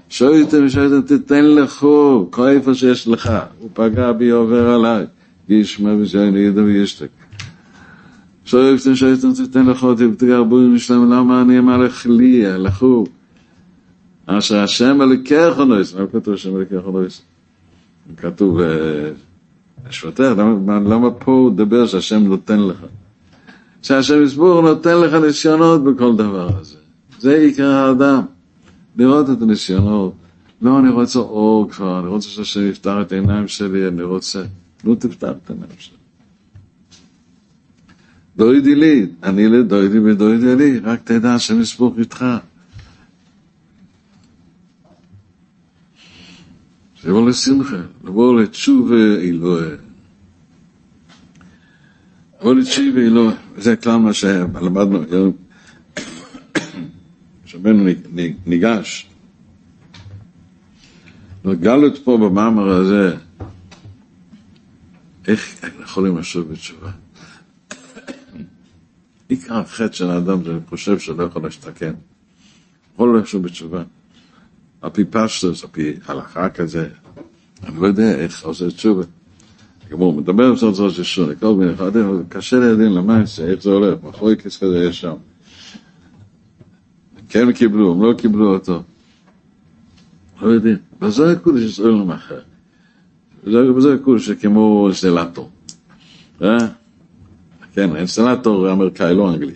[0.09, 5.05] שויתם שויתם תתן לכו, כל איפה שיש לך, הוא פגע בי עובר עליי.
[5.49, 7.07] ישמע ושאין ידע וישתק.
[8.45, 13.05] שויפתם שויפתם תתן לך אותי ותגרבו משלם למה אני אמלך לי, הלכו.
[14.25, 17.21] אשר השם אלוקיך נויס, מה כתוב השם אלוקיך נויס?
[18.17, 18.59] כתוב
[19.89, 22.77] שפתח, למה, למה פה הוא דבר שהשם נותן לך?
[23.81, 26.77] שהשם יסבור נותן לך ניסיונות בכל דבר הזה.
[27.19, 28.21] זה עיקר האדם,
[28.97, 30.13] לראות את הניסיונות.
[30.61, 34.43] לא, אני רוצה אור כבר, אני רוצה שהשם יפתח את העיניים שלי, אני רוצה...
[34.85, 34.95] נו,
[35.49, 35.97] העיניים שלי.
[38.37, 42.25] דוידי לי, אני לדוידי ודוידי לי, רק תדע השם יסבור איתך.
[46.95, 49.71] שיבוא לשמחה, לבוא לתשובה אלוהי.
[52.41, 55.31] לבוא לתשובה אלוהי, זה כלל מה שלמדנו היום.
[57.45, 57.89] שבנו
[58.45, 59.09] ניגש.
[61.45, 63.15] גלות פה במאמר הזה,
[65.27, 66.91] איך יכולים לשוב בתשובה?
[69.27, 71.93] עיקר החטא של האדם זה חושב שלא יכול להשתכן.
[72.93, 73.83] יכול לשוב בתשובה.
[74.81, 76.89] על פי פשטוס, על פי הלכה כזה,
[77.63, 79.03] אני לא יודע איך עושה תשובה.
[79.89, 84.03] כמו מדבר עם סוף סוף ששונה, כל מיני חדים, קשה להבין למעשה, איך זה הולך,
[84.03, 85.15] מחוי כס כזה יש שם.
[87.29, 88.83] כן קיבלו, הם לא קיבלו אותו.
[90.41, 90.77] לא יודעים.
[90.99, 92.05] בזה הקודש ישראל לא
[93.45, 95.49] בזה הקודש כמו אינסטלטור.
[96.41, 96.57] אה?
[97.73, 99.53] כן, אינסטלטור אמריקאי, לא אנגלי.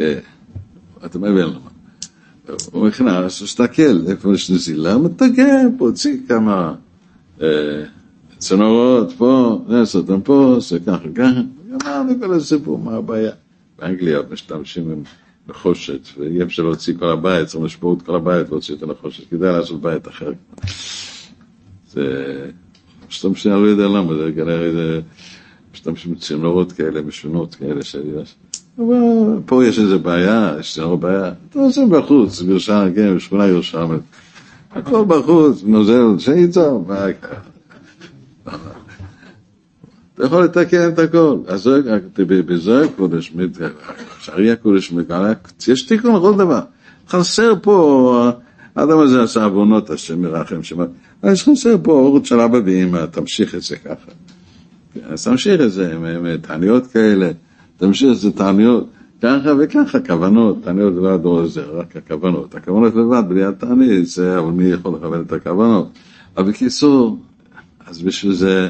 [0.00, 0.18] אה,
[1.04, 1.70] אתה מבין למה.
[2.72, 6.74] הוא נכנס, מסתכל, איפה יש נזילה, מתגן, פה, הוציא כמה
[7.42, 7.84] אה,
[8.38, 13.32] צנורות, פה, נעשה אותם פה, עושה ככה, ככה, גמרנו כל הסיפור, מה הבעיה?
[13.78, 15.02] באנגליה משתמשים עם
[15.48, 19.52] נחושת, ואי אפשר להוציא כל הבית, צריך לשבור את כל הבית להוציא את הנחושת, כדאי
[19.52, 20.32] לעשות בית אחר.
[21.92, 22.50] זה...
[23.10, 25.00] משתמשים, אני לא יודע למה, זה כנראה זה...
[25.74, 28.34] משתמשים צינורות כאלה, משונות כאלה, שיש.
[28.78, 34.00] אבל פה יש איזה בעיה, יש לנו בעיה, אתה עושה בחוץ, בירושלים, כן, בשכונה ירושלמית.
[34.72, 37.06] הכל בחוץ, נוזל, שייצר, מה
[40.14, 41.36] אתה יכול לתקן את הכל.
[41.46, 41.70] אז
[42.46, 43.32] בזוהר קודש,
[44.20, 44.92] שערי הקודש
[45.68, 46.60] יש תיקון לכל דבר.
[47.08, 48.30] חסר פה,
[48.76, 50.62] האדם הזה עשה עוונות, השם ירחם,
[51.24, 54.10] יש חסר פה אורות של אבא ואמא, תמשיך את זה ככה.
[55.02, 57.30] אז תמשיך את זה עם תעניות כאלה.
[57.80, 58.86] תמשיך, זה תעניות,
[59.22, 62.54] ככה וככה, כוונות, תעניות זה לא הזה, רק הכוונות.
[62.54, 65.88] הכוונות לבד, בלי התענית, זה, אבל מי יכול לכוון את הכוונות?
[66.36, 67.18] אבל בקיצור,
[67.86, 68.68] אז בשביל זה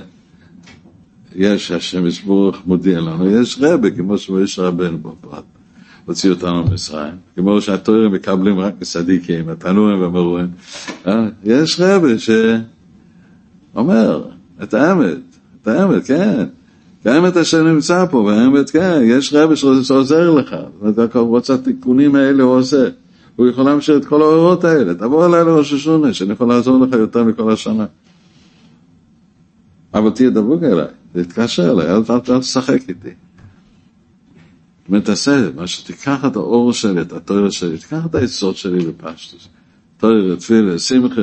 [1.36, 5.44] יש, השם יסבורך מודיע לנו, יש רבה, כמו שיש רבנו בפרט,
[6.10, 10.48] הוציא אותנו ממצרים, כמו שהתוירים מקבלים רק מסדיקים, התנועים והמרועים,
[11.06, 11.28] אה?
[11.44, 12.08] יש רבה
[13.74, 14.24] שאומר
[14.62, 15.18] את האמת,
[15.62, 16.44] את האמת, כן.
[17.04, 22.52] באמת אשר נמצא פה, באמת כן, יש רבי שעוזר לך, אומרת, רוצה התיקונים האלה הוא
[22.52, 22.88] עושה.
[23.36, 26.92] הוא יכול להמשיך את כל האורות האלה, תבוא אליי לראש השונה, שאני יכול לעזור לך
[26.92, 27.86] יותר מכל השנה.
[29.94, 33.10] אבל תהיה דבוק אליי, תתקשר אליי, אל תשחק איתי.
[34.90, 39.48] אומרת, תעשה מה שתיקח את האור שלי, את התוארת שלי, תיקח את היסוד שלי בפשטוס.
[39.96, 41.20] תוארת, תפילה, שמחה.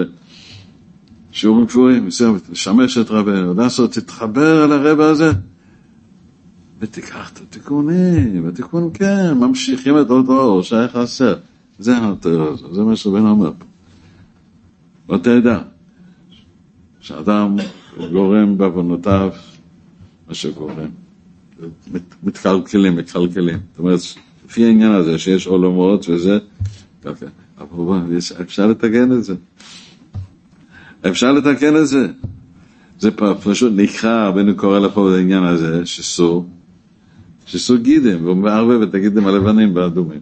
[1.31, 2.07] שיעורים קבועים,
[2.51, 5.31] לשמש את רבנו, לעשות, תתחבר אל הרבע הזה.
[6.79, 11.35] ותיקח את התיקונים, התיקון כן, ממשיכים את אותו אור שהיה חסר.
[11.79, 13.65] זה התיאור הזה, זה מה שבן אומר פה.
[15.09, 15.59] ואתה יודע,
[16.99, 17.55] שאדם
[18.11, 19.31] גורם בעוונותיו
[20.27, 21.06] מה שגורם.
[22.23, 23.57] מתקלקלים, מקלקלים.
[23.71, 23.99] זאת אומרת,
[24.45, 26.37] לפי העניין הזה שיש עולמות וזה,
[27.57, 29.35] אבל אפשר לתקן את זה.
[31.07, 32.07] אפשר לתקן את זה.
[32.99, 33.09] זה
[33.43, 36.45] פשוט נקרא, רבנו קורא לפה בעניין הזה, שסור,
[37.45, 40.19] שסוג גידם, והוא מערבב את הגידם הלבנים באדומים.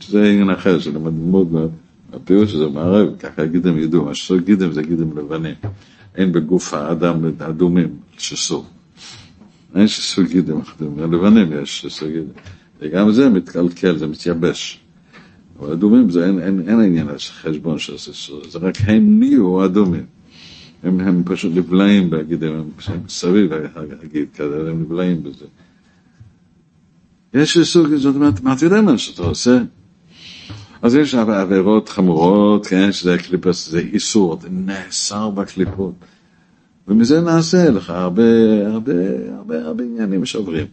[0.00, 1.70] שזה עניין אחר, שלמד ללמוד
[2.12, 5.54] הפירוש הזה מערב, ככה גידם ידעו, מה שסוג גידם זה גידם לבנים.
[6.14, 8.64] אין בגוף האדם אדומים שסוג.
[9.74, 12.32] אין שסוג גידם אדומים, הלבנים יש שסוג גידם.
[12.80, 14.80] וגם זה מתקלקל, זה מתייבש.
[15.58, 19.64] אבל אדומים זה אין, אין, אין עניין של חשבון של ססור, זה רק הם נהיו
[19.64, 20.06] אדומים.
[20.82, 22.54] הם, הם פשוט נבלעים בגידם,
[22.86, 23.52] הם סביב
[24.02, 25.44] הגיד כזה, הם נבלעים בזה.
[27.34, 29.58] יש סוג, זאת אומרת, מה אתה יודע מה שאתה עושה?
[30.82, 35.94] אז יש עבירות חמורות, כן, שזה קליפוס, זה איסור, זה נאסר בקליפות.
[36.90, 38.22] ומזה נעשה לך הרבה,
[38.66, 38.92] הרבה,
[39.36, 40.66] הרבה, הרבה עניינים שעוברים.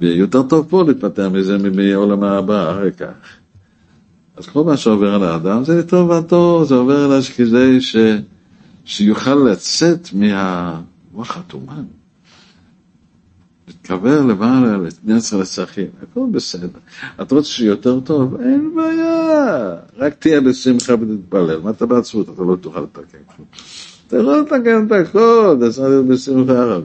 [0.00, 3.36] ויותר טוב פה להתפטר מזה מעולם הבא, אחרי כך.
[4.36, 7.96] אז כל מה שעובר על האדם זה לטובתו, זה עובר אליו כדי ש...
[8.84, 11.84] שיוכל לצאת מהוואחת אומן.
[13.68, 16.78] להתקבר למעלה, לנצר לצרכים, הכל בסדר.
[17.20, 18.40] אתה רוצה שיהיה יותר טוב?
[18.40, 19.76] אין בעיה.
[19.96, 21.60] רק תהיה בשמחה ותתפלל.
[21.60, 22.28] מה אתה בעצמות?
[22.28, 23.48] אתה לא תוכל לתקן כלום.
[24.10, 26.78] אתה יכול לתקן את הכל, אתה צריך להיות בשמחה.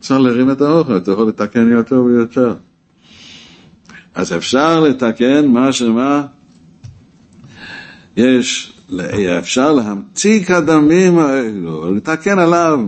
[0.00, 2.54] אפשר להרים את האוכל, אתה יכול לתקן יותר ויותר.
[4.14, 6.26] אז אפשר לתקן מה שמה?
[8.16, 8.72] יש,
[9.38, 12.80] אפשר להמציא כדמים האלו, לתקן עליו.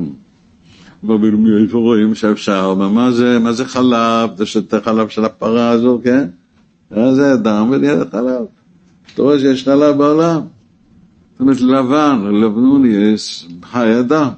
[1.62, 6.26] איפה רואים שאפשר, מה זה, מה זה חלב, זה שותה חלב של הפרה הזו, כן?
[7.12, 8.44] זה דם ונהיה חלב.
[9.14, 10.40] אתה רואה שיש חלב בעולם.
[11.41, 13.16] זאת אומרת, לבן,
[13.64, 14.28] חי אדם.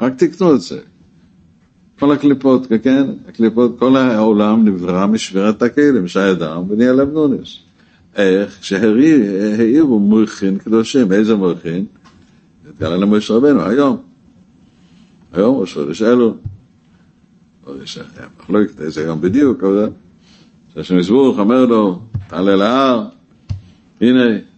[0.00, 0.78] רק תקנו את זה.
[1.98, 3.06] כל הקליפות, כן?
[3.28, 7.58] הקליפות, כל העולם נברא משבירת הכלים, שי אדם ונהיה לבנונס.
[8.16, 8.58] איך?
[8.60, 11.84] כשהעירו מויכין קדושים, איזה מויכין?
[12.68, 13.96] התגלה למשה רבנו, היום.
[15.32, 16.34] היום ראש חודש אלו.
[18.40, 19.90] מחלוקת איזה יום בדיוק, אבל
[20.74, 23.06] שהשם יסבורך אומר לו, תעלה להר,
[24.00, 24.51] הנה,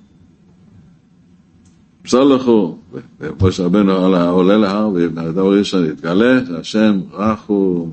[2.06, 2.76] סלחו,
[3.20, 3.92] ומשה רבנו
[4.30, 7.88] עולה להר, ובאדם הראשון התגלה, השם רחו,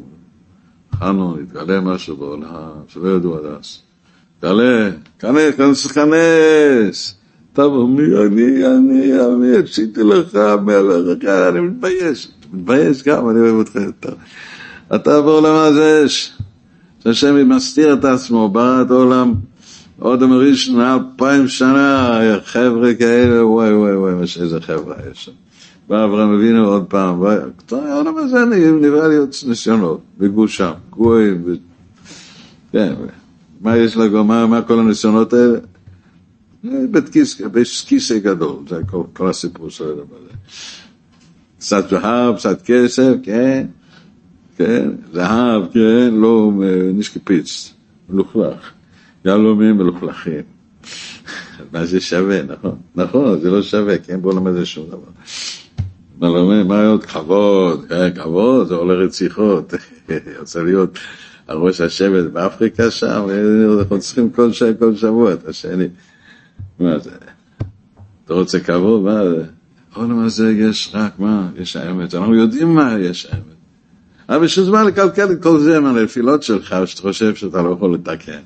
[0.96, 3.78] חנו, התגלה משהו בעולם, שלא ידעו עד אז.
[4.38, 4.90] התגלה,
[5.20, 7.16] כנס, כנס, כנס.
[7.54, 13.76] טוב, מי אני, אני, אני, עשיתי לך מלך, אני מתבייש, מתבייש גם, אני אוהב אותך
[13.76, 14.14] יותר.
[14.96, 16.06] אתה בעולם הזה,
[17.04, 19.34] שהשם מסתיר את עצמו, ברא את העולם.
[20.02, 25.32] אודם ראשון, אלפיים שנה, חבר'ה כאלה, וואי וואי וואי, איזה חבר'ה יש שם.
[25.88, 27.24] בא אברהם אבינו עוד פעם,
[27.72, 28.46] העולם הזה
[28.82, 31.44] נראה לי עוד ניסיונות, בגושם, גויים,
[32.72, 32.94] כן,
[33.62, 35.60] מה יש לגו, מה כל הניסיונות האלה?
[36.64, 37.10] בית
[37.88, 38.82] כיסא גדול, זה
[39.14, 40.34] כל הסיפור של הדבר הזה.
[41.60, 43.66] קצת זהב, קצת כסף, כן,
[44.58, 46.52] כן, זהב, כן, לא
[46.94, 47.74] נשקפיץ,
[48.10, 48.72] מלוכלך.
[49.26, 50.42] יהלומים מלוכלכים.
[51.74, 52.78] מה זה שווה, נכון?
[52.96, 55.12] נכון, זה לא שווה, כי אין בעולם הזה שום דבר.
[56.20, 57.06] מה מה עוד?
[57.06, 59.74] כבוד, כן, כבוד, זה עולה רציחות.
[60.40, 61.00] רוצה להיות
[61.48, 63.28] הראש השבט באפריקה שם,
[63.80, 64.64] אנחנו צריכים כל, ש...
[64.80, 65.88] כל שבוע את השני.
[66.80, 67.12] מה זה?
[68.26, 69.02] אתה רוצה כבוד?
[69.02, 69.44] מה זה?
[69.96, 71.50] העולם הזה יש רק מה?
[71.56, 72.16] יש האמת.
[72.16, 73.44] אנחנו יודעים מה יש האמת.
[74.30, 78.40] אבל בשביל זמן לקלקל את כל זה מהנפילות שלך, שאתה חושב שאתה לא יכול לתקן.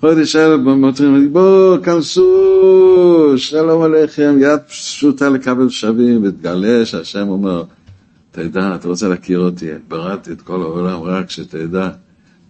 [0.00, 7.64] חודש אלף במותרים, בואו, כנסו, שלום עליכם, יד פשוטה לקבל שווים, ותגלה שהשם אומר,
[8.30, 11.90] תדע, אתה רוצה להכיר אותי, בראתי את כל העולם, רק שתדע,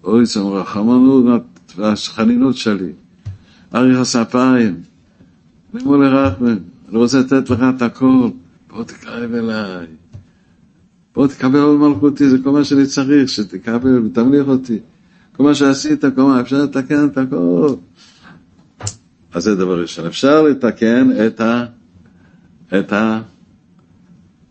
[0.04, 1.42] אוי, זה רחמנות
[1.76, 2.92] והחנינות שלי,
[3.74, 4.80] אריך הספיים,
[5.74, 6.56] לימול לרחמן,
[6.88, 8.28] אני רוצה לתת לך את הכל,
[8.70, 9.86] בוא תקרב אליי,
[11.14, 14.78] בוא תקבל עוד מלכותי, זה כל מה שאני צריך, שתקבל ותמליך אותי.
[15.36, 17.74] כל מה שעשית, כל מה, אפשר לתקן את הכל.
[19.32, 20.06] אז זה דבר ראשון.
[20.06, 21.64] אפשר לתקן את, ה,
[22.78, 22.92] את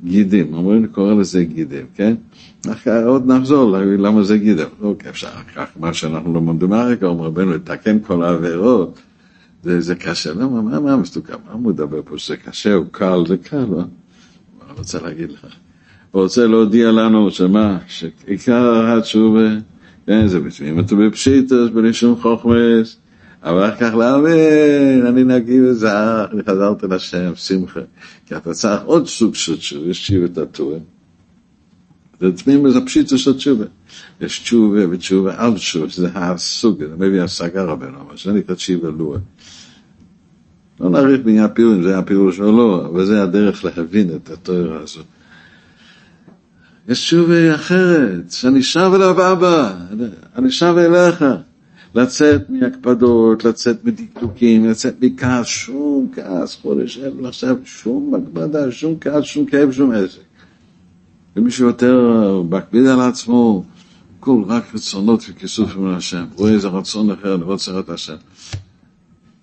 [0.02, 0.54] הגידים.
[0.54, 2.16] אומרים, קורא לזה גידים, כן?
[3.06, 4.68] עוד נחזור למה זה גידים.
[4.82, 9.00] אוקיי, אפשר כך, מה שאנחנו לא לומדים מהרגע, אומר רבנו, לתקן כל העבירות.
[9.64, 13.24] זה, זה קשה, למה, מה, מה מסתכל, מה הוא מדבר פה, שזה קשה, הוא קל,
[13.28, 13.80] זה קל, לא?
[13.80, 15.46] אני רוצה להגיד לך.
[16.12, 19.50] הוא רוצה להודיע לנו שמה, שעיקר התשובה
[20.08, 22.98] כן, זה בתמימות ובפשיטוס, בלי שום חוכמס,
[23.44, 27.80] אבל אחר כך להאמין, אני נקי וזהר, אני חזרתי לשם, שמחה.
[28.26, 30.80] כי אתה צריך עוד סוג של תשובה, יש תשובה תטועה.
[32.20, 33.66] זה תמימות זה פשיטוס של תשובה.
[34.22, 38.90] יש תשובה ותשובה על תשובה, שזה הסוג, זה מביא השגה רבנו, אבל זה נקרא תשובה
[38.90, 39.20] לואה.
[40.80, 45.06] לא נאריך בעניין פירוש, זה הפירוש או לא, אבל זה הדרך להבין את התואר הזאת.
[46.90, 49.76] יש תשובה אחרת, שאני שב אליו אבא,
[50.36, 51.26] אני שב אליך.
[51.96, 59.24] לצאת מהקפדות, לצאת מדקדוקים, לצאת מכעס, שום כעס, חודש אלו עכשיו, שום הקפדה, שום כעס,
[59.24, 60.20] שום כאב, שום עסק.
[61.36, 63.64] ומי שיותר מקפיד על עצמו,
[64.20, 68.16] כל רק רצונות וכיסוף מן השם, רואה איזה רצון אחר, אני רוצה את השם.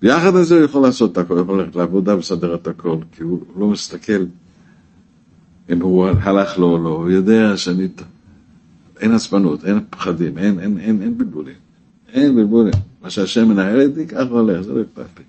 [0.03, 2.97] ביחד עם זה הוא יכול לעשות את הכל, הוא יכול ללכת לעבודה ולסדר את הכל,
[3.16, 4.24] כי הוא לא מסתכל
[5.71, 7.89] אם הוא הלך לו או לא, הוא יודע שאני...
[9.01, 11.55] אין עצבנות, אין פחדים, אין, אין, אין, אין בלבולים.
[12.13, 12.73] אין בלבולים.
[13.03, 15.25] מה שהשם מנהל איתי, ככה הולך, זה לא אכפת לי.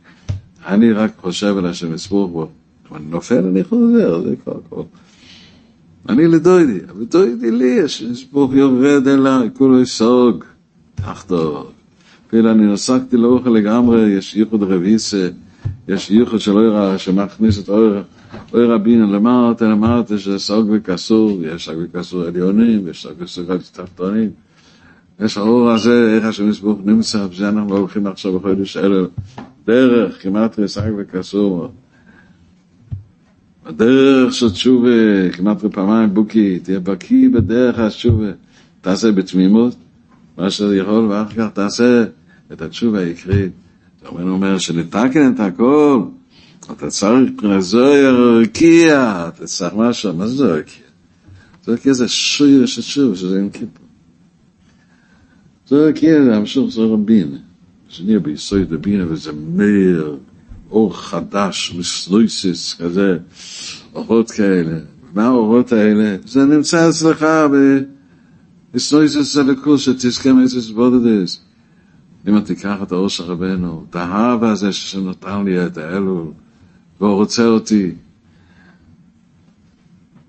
[0.68, 2.50] אני רק חושב על השם יסבור בו.
[2.96, 4.84] אני נופל, אני חוזר, זה כבר הכל.
[6.10, 10.44] אני לדוידי, אבל דוידי לי, השם יסבור יורד אליי, כולו יסוג,
[10.96, 11.72] תחתור.
[12.28, 15.30] אפילו אני נסקתי לאוכל לגמרי, יש ייחוד רביסה,
[15.88, 17.94] יש ייחוד שלא יראה, שמכניס את האור.
[18.54, 24.30] אוי רבינו, למרת, למרת שסוג וקסור, יש סוג וקסור עליונים, יש סוג וקסור תחתונים.
[25.20, 29.06] יש האור הזה, איך השם יסבוך נמצא, בזה אנחנו הולכים עכשיו בחודש אלו,
[29.68, 31.72] דרך, כמעט סוג וקסור.
[33.66, 38.32] בדרך של תשובה, כמעט פעמיים בוקי, תהיה בקיא בדרך התשובה,
[38.82, 39.76] תעשה בתמימות,
[40.38, 42.06] מה שאתה יכול, ואחר כך תעשה
[42.54, 43.52] את התשובה העיקרית.
[44.06, 46.02] רבנו אומר שלתקן את הכל,
[46.72, 50.84] אתה צריך זוהר רקיע, אתה צריך משהו, מה זה זוהר רקיע?
[51.66, 53.86] זוהר רקיע זה שיר של שוב, שזה עם כיפור.
[55.68, 57.38] זוהר רקיע זה המשוך זוהר הבינה.
[57.94, 60.18] שנהיה ביסוד הבינה וזה מאיר,
[60.72, 63.18] אור חדש, מסלויסיס כזה,
[63.96, 64.80] אורות כאלה.
[65.14, 66.16] מה האורות האלה?
[66.26, 67.26] זה נמצא אצלך
[68.74, 71.42] בסלויסיס הליכוס, שתזכה מאיזה בודדס.
[72.28, 76.28] אם תיקח את האור של רבנו, את האהבה הזה שנתן לי את האלול,
[77.04, 77.92] והוא רוצה אותי,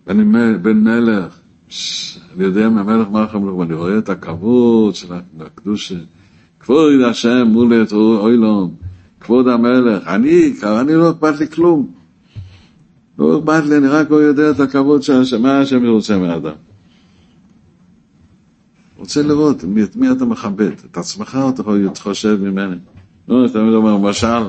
[0.06, 0.24] ואני
[0.58, 1.38] בן מלך,
[2.36, 5.94] אני יודע מהמלך מלכם ואני רואה את הכבוד של הקדושה,
[6.60, 8.74] כבוד השם מול את אוילום,
[9.20, 11.90] כבוד המלך, אני, אני לא אכפת לי כלום,
[13.18, 16.54] לא אכפת לי, אני רק לא יודע את הכבוד של השם, מה השם רוצה מאדם.
[18.98, 22.76] רוצה לראות את מי אתה מכבד, את עצמך או אתה חושב ממני.
[23.28, 24.42] לא, אתה תמיד אומר, משל,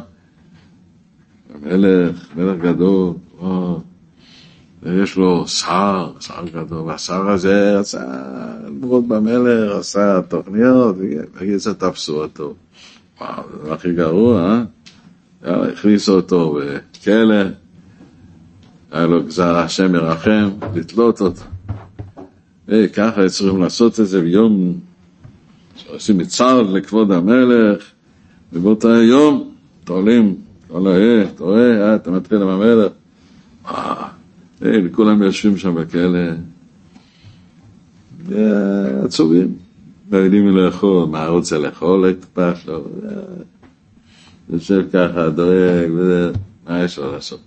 [1.61, 3.79] מלך, מלך גדול, או,
[4.85, 8.03] יש לו שר, שר גדול, והשר הזה עשה
[8.81, 10.95] לראות במלך, עשה תוכניות,
[11.35, 12.53] וגיסא תפסו אותו.
[13.21, 14.63] וואו, זה הכי גרוע, אה?
[15.71, 17.35] הכניסו אותו בכלא,
[18.91, 21.41] היה לו גזר השם ירחם, לתלות אותו.
[22.67, 24.79] וככה צריכים לעשות את זה ביום
[25.75, 27.83] שעושים מצער לכבוד המלך,
[28.53, 29.51] ובאותו יום
[29.83, 30.35] תולים
[30.75, 32.91] כל העת, אתה רואה, אה, אתה מתחיל עם המלך,
[34.65, 36.19] אה, כולם יושבים שם בכלא,
[39.03, 39.55] עצובים,
[40.11, 42.83] לא יודעים לאכול, מה רוצה לאכול, לא אכפת לו,
[44.49, 45.89] יושב ככה, דואג,
[46.69, 47.39] מה יש לו לעשות?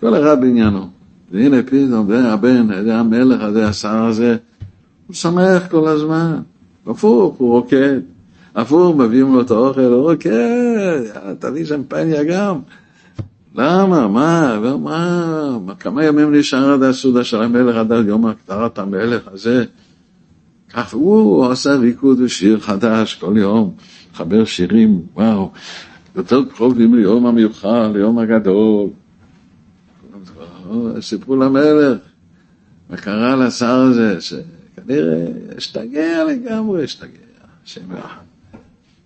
[0.00, 0.88] כל אחד בעניינו.
[1.30, 4.36] והנה פתאום, זה הבן, זה המלך הזה, השר הזה,
[5.06, 6.40] הוא שמח כל הזמן.
[6.86, 8.00] הפוך, הוא רוקד.
[8.54, 11.00] הפוך, מביאים לו את האוכל, הוא רוקד,
[11.38, 12.60] תביא שמפניה גם.
[13.54, 14.08] למה?
[14.08, 14.58] מה?
[14.78, 15.58] מה?
[15.58, 15.74] מה?
[15.74, 19.64] כמה ימים נשאר עד הסעודה של המלך, עד יום הכתרת המלך הזה?
[20.70, 23.74] כך הוא עשה ריקוד ושיר חדש כל יום,
[24.14, 25.50] חבר שירים, וואו,
[26.16, 28.88] יותר קרובים ליום המיוחד, ליום הגדול.
[31.00, 31.98] סיפרו למלך
[32.90, 35.26] מה קרה לשר הזה, שכנראה
[35.56, 37.18] השתגע לגמרי, השתגע,
[37.64, 37.82] השם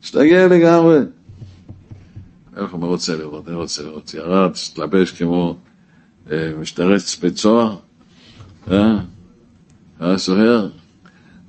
[0.07, 0.99] השתגע לגמרי.
[2.57, 5.57] המלך אומר רוצה לראות, אני רוצה לראות, ירד, התלבש כמו
[6.31, 7.77] אה, משתרץ בית סוהר,
[8.71, 8.99] אה?
[10.01, 10.69] היה סוהר,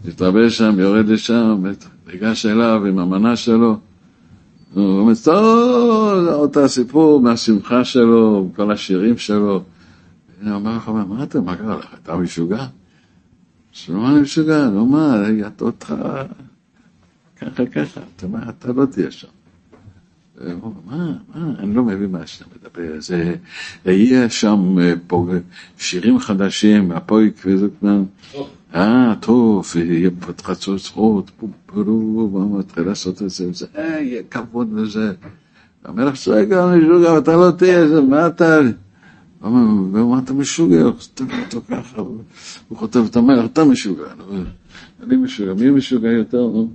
[0.07, 1.63] התלבש שם, יורד לשם,
[2.07, 3.77] ניגש אליו עם המנה שלו,
[4.73, 9.63] הוא אומר, טוב, אותה סיפור מהשמחה שלו, כל השירים שלו.
[10.41, 11.87] אני אומר לך, מה אתה, מה קרה לך?
[12.03, 12.65] אתה משוגע?
[13.71, 14.69] שלא אני משוגע?
[14.69, 15.15] לא מה,
[15.61, 15.93] אותך
[17.41, 19.27] ככה ככה, אתה, מה, אתה לא תהיה שם.
[20.41, 21.15] מה, מה,
[21.59, 23.35] אני לא מבין מה שאתה מדבר, זה,
[23.85, 25.27] יהיה שם אה, פה
[25.77, 27.99] שירים חדשים, הפויק וזה כבר,
[28.75, 35.11] אה, טוב, יהיה פה חצוצרות, פופרו, מתחיל לעשות את זה, זה, יהיה כבוד לזה.
[35.85, 38.59] המלך צועק, משוגע, אתה לא תהיה, מה אתה...
[39.41, 40.81] ומה אתה משוגע?
[40.81, 42.01] הוא כותב אותו ככה,
[42.67, 44.03] הוא כותב את המלך, אתה משוגע,
[45.03, 46.69] אני משוגע, מי משוגע יותר, נו?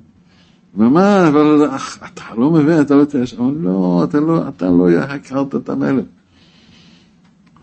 [0.77, 1.69] ומה, אבל
[2.05, 6.05] אתה לא מבין, אתה לא תהיה שם, לא, אתה לא, אתה לא הכרת את המלך.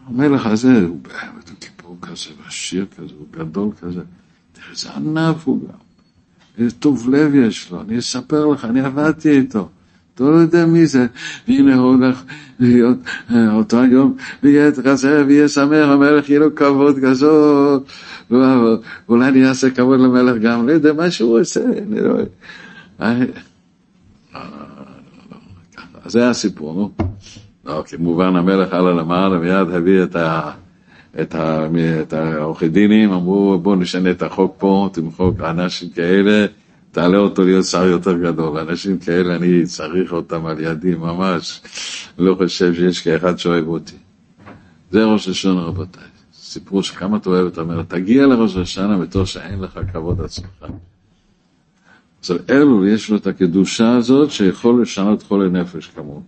[0.07, 4.01] המלך הזה, הוא באמת, הוא כיפור כזה, ועשיר כזה, הוא גדול כזה,
[4.53, 5.77] תראה איזה ענף הוא גם,
[6.57, 9.69] איזה טוב לב יש לו, אני אספר לך, אני עבדתי איתו.
[10.15, 11.07] אתה לא יודע מי זה,
[11.47, 12.23] והנה הוא הולך
[12.59, 12.97] להיות
[13.31, 17.83] אה, אותו היום, ויהיה כזה, ויהיה שמח, המלך יהיה לו כבוד כזאת,
[18.31, 22.15] ואולי אני אעשה כבוד למלך גם, לא יודע מה שהוא עושה, אני לא...
[22.19, 22.23] אה,
[26.05, 26.91] זה הסיפור, נו.
[27.65, 30.51] לא, כמובן המלך עלה למעלה, מיד הביא את ה...
[31.21, 36.45] את, העורכי דינים, אמרו בואו נשנה את החוק פה, תמחוק אנשים כאלה,
[36.91, 38.57] תעלה אותו להיות שר יותר גדול.
[38.57, 41.61] אנשים כאלה, אני צריך אותם על ידי ממש,
[42.17, 43.95] לא חושב שיש כאחד שאוהב אותי.
[44.91, 46.03] זה ראש השנה רבותיי.
[46.33, 50.65] סיפור שכמה אתה אוהב את המלך, תגיע לראש השנה בתור שאין לך כבוד עצמך.
[52.19, 56.23] עכשיו אלול יש לו את הקדושה הזאת שיכול לשנות חולי נפש כמוהו.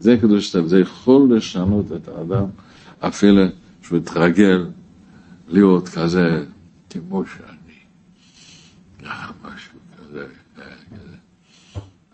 [0.00, 2.46] זה קדושת, זה יכול לשנות את האדם
[3.00, 3.42] אפילו
[3.82, 4.66] שהוא יתרגל
[5.48, 6.44] להיות כזה
[6.90, 7.74] כמו שאני.
[9.04, 11.16] ככה משהו כזה, כזה.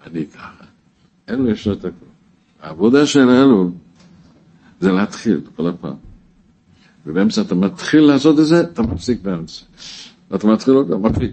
[0.07, 0.65] אני ככה.
[1.29, 2.09] אלו יש לו את הכול.
[2.63, 3.71] העבודה של אלו
[4.81, 5.97] זה להתחיל כל הפעם.
[7.07, 9.65] ובאמצע אתה מתחיל לעשות את זה, אתה מפסיק באמצע.
[10.31, 11.33] ואתה מתחיל עוד פעם, מפסיק.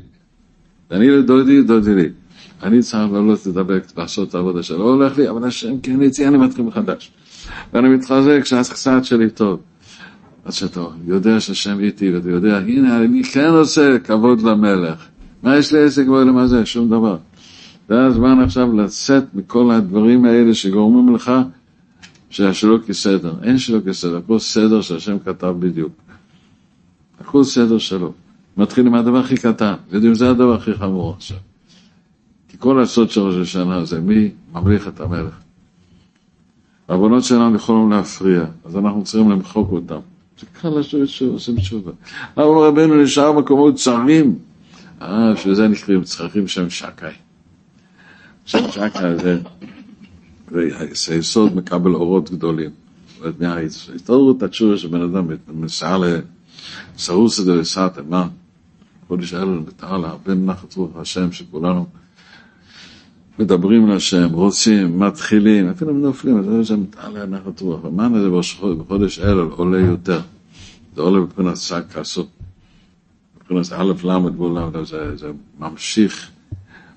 [0.92, 2.10] ואני לדודי, דודי לי.
[2.64, 6.28] אני צריך לעלות לדבר, לעשות את העבודה שלו, לא הולך לי, אבל השם כן איתי,
[6.28, 7.12] אני מתחיל מחדש.
[7.74, 9.60] ואני מתחזק שהקצת שלי טוב.
[10.46, 15.06] אז שאתה יודע שהשם איתי, ואתה יודע, הנה, אני כן עושה כבוד למלך.
[15.44, 16.66] מה יש לי עסק בעולם הזה?
[16.66, 17.18] שום דבר.
[17.90, 21.32] זה הזמן עכשיו לצאת מכל הדברים האלה שגורמים לך
[22.30, 23.34] שהשלו כסדר.
[23.44, 25.92] אין שלו כסדר, הכל סדר שהשם כתב בדיוק.
[27.20, 28.14] הכל סדר שלו.
[28.58, 31.38] מתחיל עם הדבר הכי קטן, יודעים, זה הדבר הכי חמור עכשיו.
[32.50, 35.34] כי כל הסוד של ראש השנה זה מי ממליך את המלך.
[36.88, 40.00] העוונות שלנו יכולים להפריע, אז אנחנו צריכים למחוק אותם.
[40.40, 41.92] זה קל לעשות שוב, עושים תשובה.
[42.38, 44.36] אבל רבנו נשאר מקומות צרים.
[45.02, 47.14] אה, שזה נקראים צרכים שהם שקאי.
[48.46, 49.40] שם שקאי זה,
[50.94, 52.70] זה יסוד מקבל אורות גדולים.
[52.70, 55.98] זאת אומרת, מההתעוררות התשובה של בן אדם מסעה
[56.98, 58.28] לסרוסא דלסתא, מה?
[59.08, 61.86] חודש אלו נתן לה הרבה נחת רוח השם שכולנו
[63.40, 67.84] מדברים להשם, רוצים, מתחילים, אפילו נופלים, אז זה נתן לה נחת רוח.
[67.84, 68.30] ומה זה
[68.76, 70.22] בחודש אלו עולה יותר?
[70.96, 72.30] זה עולה מבחינת שק כסות.
[73.38, 76.30] מבחינת א' ל' גבול זה, זה ממשיך,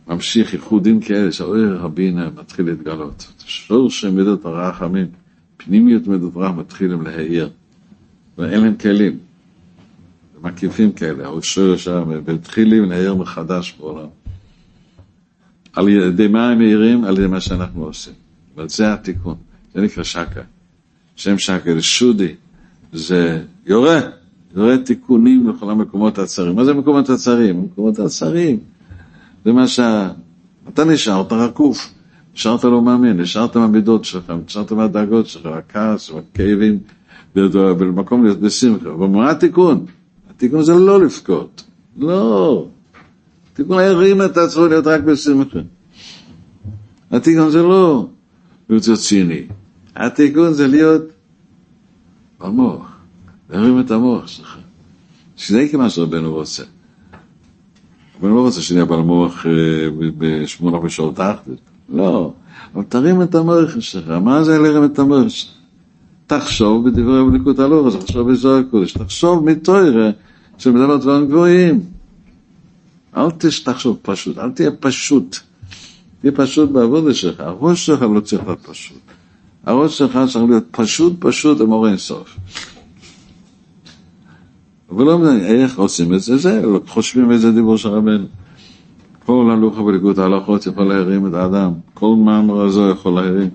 [0.08, 3.32] ממשיך ייחודים כאלה שהאויר הבינה מתחיל להתגלות.
[3.38, 5.06] שורש מידות הרחמים,
[5.56, 7.50] פנימיות מידות הרחם מתחילים להעיר.
[8.38, 9.18] ואין להם כלים.
[10.42, 11.88] מקיפים כאלה, או שורש
[12.28, 14.06] מתחילים להעיר מחדש בעולם.
[15.72, 17.04] על ידי מה הם מעירים?
[17.04, 18.12] על ידי מה שאנחנו עושים.
[18.56, 19.36] אבל זה התיקון,
[19.74, 20.40] זה נקרא שקה.
[21.16, 22.34] שם שקה זה שודי,
[22.92, 24.00] זה יורה.
[24.56, 26.56] רואה תיקונים לכל המקומות הצרים.
[26.56, 27.62] מה זה מקומות הצרים?
[27.62, 28.58] מקומות הצרים.
[29.44, 30.10] זה מה שה...
[30.68, 31.92] אתה נשארת רקוף,
[32.34, 36.78] נשארת לא מאמין, נשארת מהמידות שלך, נשארת מהדאגות שלך, הכעס, הכאבים,
[37.34, 38.88] במקום בשמחה.
[38.94, 39.86] ומה התיקון?
[40.38, 41.64] התיקון זה לא לבכות.
[41.96, 42.66] לא.
[43.52, 45.58] התיקון להרים את עצמו להיות רק בשמחה.
[47.10, 48.08] התיקון זה לא
[48.70, 49.42] להיות ציני.
[49.96, 51.02] התיקון זה להיות
[52.40, 52.96] במוח.
[53.50, 54.56] להרים את המוח שלך.
[55.36, 56.62] שזה מה שרבנו רוצה.
[58.18, 59.52] רבנו לא רוצה שנהיה בעל מוח אה,
[60.18, 61.60] בשמונה בשעות תחתית.
[61.88, 62.32] לא,
[62.74, 64.08] אבל תרים את המוח שלך.
[64.08, 65.50] מה זה להרים את המוח שלך?
[66.26, 70.10] תחשוב בדברי בליקוד הלוח, תחשוב בזוהר הקודש, תחשוב מתוירה
[70.58, 71.80] שמדבר דברים גבוהים.
[73.16, 73.30] אל
[73.64, 75.36] תחשוב פשוט, אל תהיה פשוט.
[76.20, 77.40] תהיה פשוט בעבודה שלך.
[77.40, 78.98] הראש שלך לא צריך להיות פשוט.
[79.64, 82.36] הראש שלך צריך להיות פשוט פשוט למורה אינסוף.
[84.90, 88.26] אבל לא מבין איך עושים את זה, זה, חושבים איזה דיבור של רבנו.
[89.26, 93.50] כל הלוך בליגות ההלכות יכול להרים את האדם, כל מאמר הזו יכול להרים.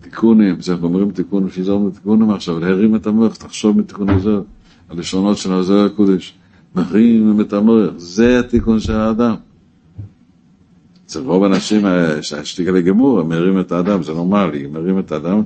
[0.00, 4.42] תיקונים, זה אומרים תיקונים, שיזור מתיקונים עכשיו, להרים את המוח, תחשוב מתיקון הזו,
[4.90, 6.34] הלשונות של הזוהר הקודש,
[6.74, 9.34] מרים את המוח, זה התיקון של האדם.
[11.06, 11.84] אצל רוב האנשים
[12.22, 15.42] שהשתיקה לגמור, הם מרים את האדם, זה נורמלי, מרים את האדם,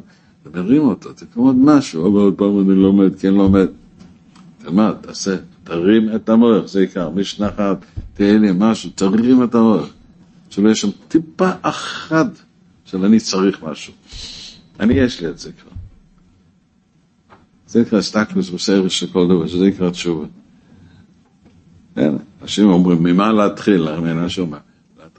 [0.47, 3.66] ומרים אותו, תקום עוד משהו, אבל עוד פעם אני לומד, כן לומד.
[4.59, 7.84] תלמד, תעשה, תרים את המוח, זה עיקר, משנה אחת,
[8.14, 9.88] תהילים, משהו, תרים את המוח.
[10.50, 12.26] שלא יהיה שם טיפה אחת
[12.84, 13.92] של אני צריך משהו.
[14.80, 15.74] אני, יש לי את זה כבר.
[17.75, 20.26] זה נקרא סטקלוס בסרט של כל דבר, שזה נקרא תשובה.
[21.95, 23.88] כן, אנשים אומרים, ממה להתחיל?
[23.88, 24.59] אין שום מה.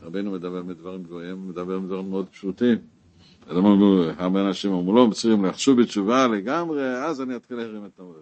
[0.02, 2.77] רבנו מדבר מדברים גבוהים, מדבר מדברים מאוד פשוטים.
[4.18, 8.15] הרבה אנשים אמרו, לא, צריכים לחשוב בתשובה לגמרי, אז אני אתחיל להרים את המוח.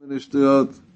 [0.00, 0.89] מיני שטויות.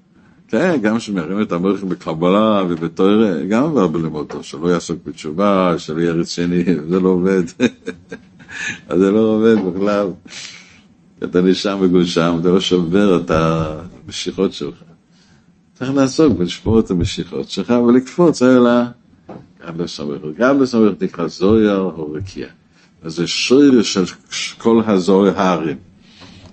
[0.47, 6.11] כן, גם שמרים את המוח בקבלה ובתוירה, גם בלימוד טוב, שלא יעסוק בתשובה, שלא יהיה
[6.11, 7.43] רציני, זה לא עובד.
[8.89, 10.07] אז זה לא עובד בכלל.
[11.23, 14.75] אתה נשאר מגושם, אתה לא שובר את המשיכות שלך.
[15.73, 18.71] צריך לעסוק ולשבור את המשיכות שלך ולקפוץ, אלא
[19.67, 22.47] גם בסמך, גם בסמך נקרא זויר או רקיע.
[23.03, 24.03] אז זה שיר של
[24.57, 25.77] כל הזויר הערים.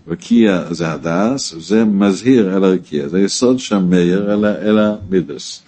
[0.09, 5.63] רקיע זה הדס, זה מזהיר אל הרקיע, זה יסוד שם מאיר אל המידס.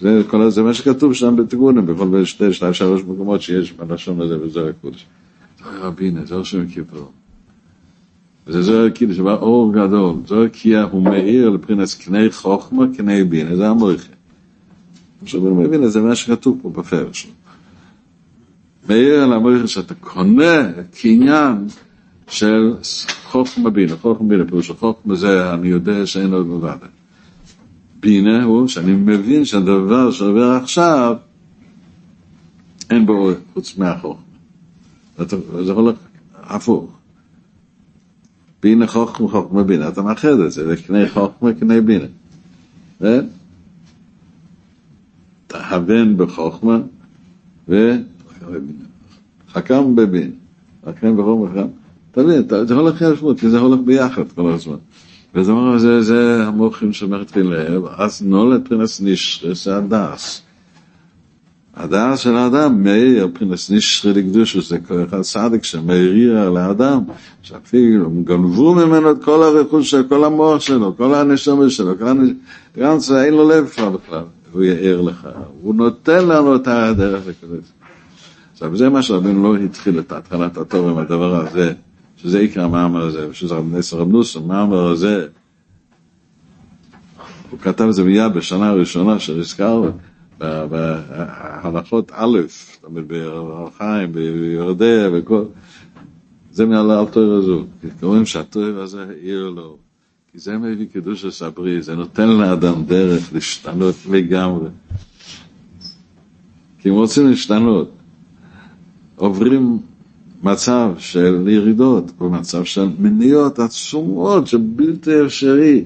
[0.00, 4.38] זה, כל, זה מה שכתוב שם בתיקונים, בכל שתי, שתיים, שלוש מקומות שיש בלשון הזה
[4.38, 5.06] בזוהר הקודש.
[5.64, 7.12] זוהר רבינה, זוהר שם כיפור.
[8.46, 13.56] וזה זוהר כאילו שבא אור גדול, זוהר קיע הוא מאיר לבחינת קני חוכמה, קני בינה,
[13.56, 14.12] זה המויכה.
[15.22, 17.26] עכשיו הוא מבין, זה מה שכתוב פה בפרש.
[18.88, 20.70] מאיר על המויכה שאתה קונה
[21.00, 21.66] קניין
[22.32, 22.74] של
[23.24, 26.76] חוכמה בינה, חוכמה בינה, פירוש החוכמה זה אני יודע שאין עוד מלבד.
[28.00, 31.16] בינה הוא שאני מבין שהדבר שעובר עכשיו
[32.90, 34.22] אין בו חוץ מהחוכמה.
[35.64, 35.96] זה הולך
[36.34, 36.92] הפוך.
[38.62, 42.06] בינה חוכמה חוכמה בינה, אתה מאחד את זה, לקנה חוכמה קנה בינה.
[42.98, 43.26] כן?
[45.46, 46.80] תהבן בחוכמה
[47.68, 47.96] וחכם
[49.94, 50.32] בבין.
[50.86, 51.81] חכם בחוכמה וחכם.
[52.12, 54.76] תבין, זה הולך ישבות, כי זה הולך ביחד כל הזמן.
[55.34, 60.42] וזה אומר, זה, זה המוחים של מערכת חילב, אז נולד פרינס נשרס הדס.
[61.74, 67.00] הדס של האדם מאיר פרינס נשרה לקדוש, זה כל אחד צדיק שמאיר לאדם,
[67.42, 72.08] שאפילו גנבו ממנו את כל הרכוש שלו, כל המוח שלו, כל הנשמה שלו, כל
[72.76, 75.28] הנשמה, אין לו לב כבר בכלל, הוא יאיר לך,
[75.62, 77.64] הוא נותן לנו את הדרך לקדוש.
[78.52, 81.72] עכשיו זה מה שרבינו לא התחיל את התחלת התור עם הדבר הזה.
[82.22, 85.26] שזה עיקר המאמר הזה, שזה נס רב נוסה, המאמר הזה,
[87.50, 89.90] הוא כתב את זה מיד בשנה הראשונה שהזכרנו,
[90.38, 93.04] בהלכות א', זאת אומרת,
[93.78, 95.44] חיים, בירדיה וכל,
[96.52, 97.64] זה מעל האלתור הזו,
[98.00, 99.76] קוראים שהתור הזה העיר לו,
[100.32, 104.68] כי זה מביא קידוש הסברי, זה נותן לאדם דרך להשתנות לגמרי.
[106.78, 107.90] כי הם רוצים להשתנות,
[109.16, 109.78] עוברים
[110.42, 115.84] מצב של ירידות, במצב של מניות עצומות, שבלתי אפשרי.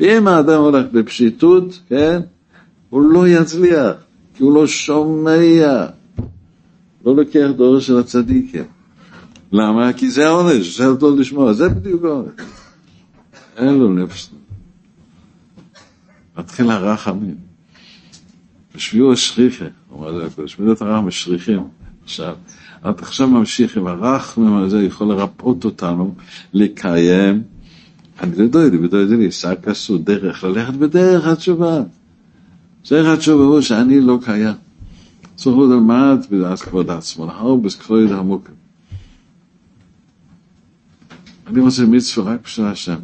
[0.00, 2.20] ואם האדם הולך בפשיטות, כן,
[2.90, 3.92] הוא לא יצליח,
[4.34, 5.86] כי הוא לא שומע.
[7.04, 8.64] לא לוקח דור של הצדיקים.
[9.52, 9.92] למה?
[9.92, 12.32] כי זה העונש, זה אותו לשמוע, זה בדיוק העונש.
[13.56, 14.30] אין לו נפש.
[16.38, 17.36] מתחיל הרחמים.
[18.74, 21.60] ושביעו השריחה, אומר זה הקודש, מידות הרחם השריחים.
[22.04, 22.34] עכשיו,
[22.90, 26.14] אתה עכשיו ממשיך עם הרחמם הזה, יכול לרפאות אותנו,
[26.54, 27.42] לקיים.
[28.20, 31.82] אני לא יודע, לא יודע שק עשו דרך, ללכת בדרך התשובה.
[32.90, 34.54] דרך התשובה הוא שאני לא קיים.
[35.36, 38.50] צריך ללמד בדעת כבוד עצמו, להרבה כבוד עמוק.
[41.46, 42.98] אני רוצה מצווה רק בשביל השם.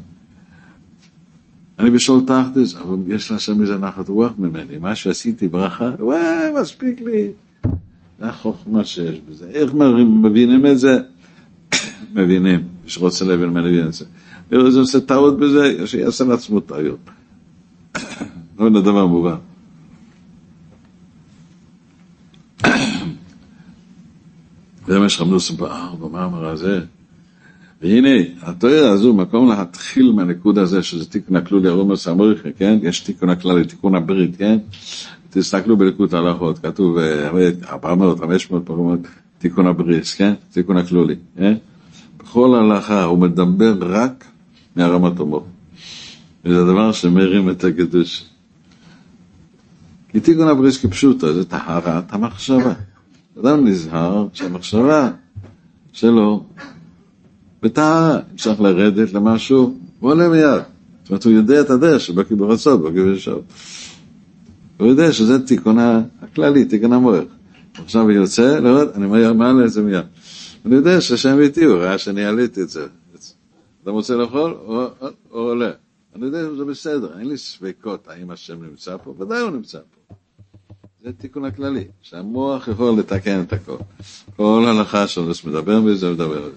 [1.78, 4.78] אני בשול תחתיס, אבל יש להשם איזה נחת רוח ממני.
[4.78, 7.30] מה שעשיתי ברכה, וואי, מספיק לי.
[8.18, 9.50] זה החוכמה שיש בזה.
[9.50, 9.74] איך
[10.22, 10.98] מבינים את זה?
[12.14, 12.60] מבינים.
[12.84, 14.04] מי שרוצה להבין מבין את זה.
[14.52, 16.98] אם זה עושה טעות בזה, שיעשה לעצמו טעויות.
[18.58, 19.36] לא יודע דבר מובן.
[24.86, 26.80] זה מה שרמנו סבאר במאמר הזה.
[27.82, 28.08] והנה,
[28.42, 32.78] התואר הזו, מקום להתחיל מהנקוד הזה, שזה תיקון הכלולי ארומוס המוריכה, כן?
[32.82, 34.58] יש תיקון הכללי, תיקון הברית, כן?
[35.30, 36.98] תסתכלו בלקוט הלכות, כתוב
[37.68, 38.96] 400, 500 פעמים
[39.38, 40.34] תיקון הבריס, כן?
[40.52, 41.54] תיקון הכלולי, כן?
[42.18, 44.24] בכל הלכה הוא מדבר רק
[44.76, 45.42] מהרמת המוח.
[46.44, 48.24] וזה דבר שמרים את הקדוש.
[50.08, 52.72] כי תיקון הבריס כפשוטו, זה טהרת המחשבה.
[53.40, 55.10] אדם נזהר שהמחשבה
[55.92, 56.44] שלו
[57.62, 60.62] בטהרה, צריך לרדת למשהו, הוא עולה מיד.
[61.02, 63.44] זאת אומרת, הוא יודע את הדרך שבקי ברצות, בקי בשעות.
[64.78, 65.78] הוא יודע שזה תיקון
[66.22, 67.24] הכללי, תיקון המוח.
[67.74, 70.04] עכשיו הוא יוצא לראות, אני מעלה את זה מיד.
[70.66, 72.86] אני יודע שהשם איתי, הוא ראה שאני עליתי את זה.
[73.82, 74.86] אתה רוצה לאכול, או,
[75.28, 75.70] עולה.
[76.16, 80.14] אני יודע שזה בסדר, אין לי ספקות האם השם נמצא פה, ודאי הוא נמצא פה.
[81.02, 83.76] זה תיקון הכללי, שהמוח יכול לתקן את הכל.
[84.36, 86.56] כל הלכה שלו מדבר בזה, מדבר בזה.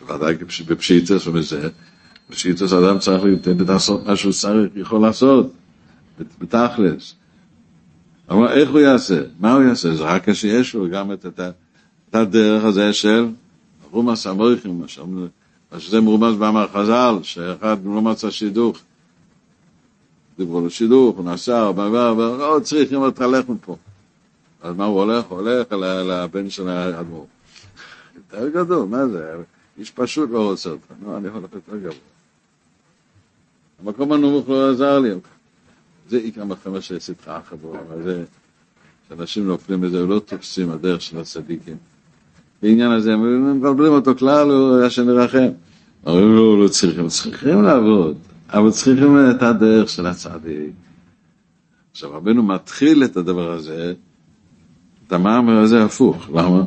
[0.00, 0.34] בוודאי
[0.68, 1.68] בפשיטס ובזה,
[2.30, 3.24] בפשיטס אדם צריך
[3.68, 5.52] לעשות מה שהוא צריך, יכול לעשות,
[6.38, 7.14] בתכלס.
[8.32, 9.20] אבל איך הוא יעשה?
[9.40, 9.94] מה הוא יעשה?
[9.94, 11.26] זה רק כשיש לו גם את,
[12.12, 13.28] הדרך הזה של
[13.90, 14.84] רומס המויכים,
[15.78, 18.78] שזה מרומז באמר חז"ל, שאחד לא מצא שידוך,
[20.38, 23.76] דיברו לו שידוך, הוא נסע, ולא צריכים אותך לך מפה.
[24.62, 25.24] אז מה הוא הולך?
[25.24, 27.26] הוא הולך לבן של האדמו"ר.
[28.16, 29.34] יותר גדול, מה זה?
[29.78, 30.86] איש פשוט לא רוצה אותך.
[31.02, 31.92] נו, אני הולך יותר גבוה.
[33.82, 35.10] המקום הנמוך לא עזר לי.
[36.08, 38.24] זה עיקר מלחמה של סדחה החבורה, זה
[39.08, 41.76] שאנשים נופלים בזה ולא תופסים הדרך של הצדיקים.
[42.62, 45.48] בעניין הזה, הם מבלבלים אותו כלל, הוא היה שנרחם.
[46.06, 48.16] אומרים לו, לא צריכים, צריכים לעבוד,
[48.48, 50.72] אבל צריכים את הדרך של הצדיק.
[51.90, 53.94] עכשיו, רבנו מתחיל את הדבר הזה,
[55.06, 56.62] את המאמר הזה הפוך, למה?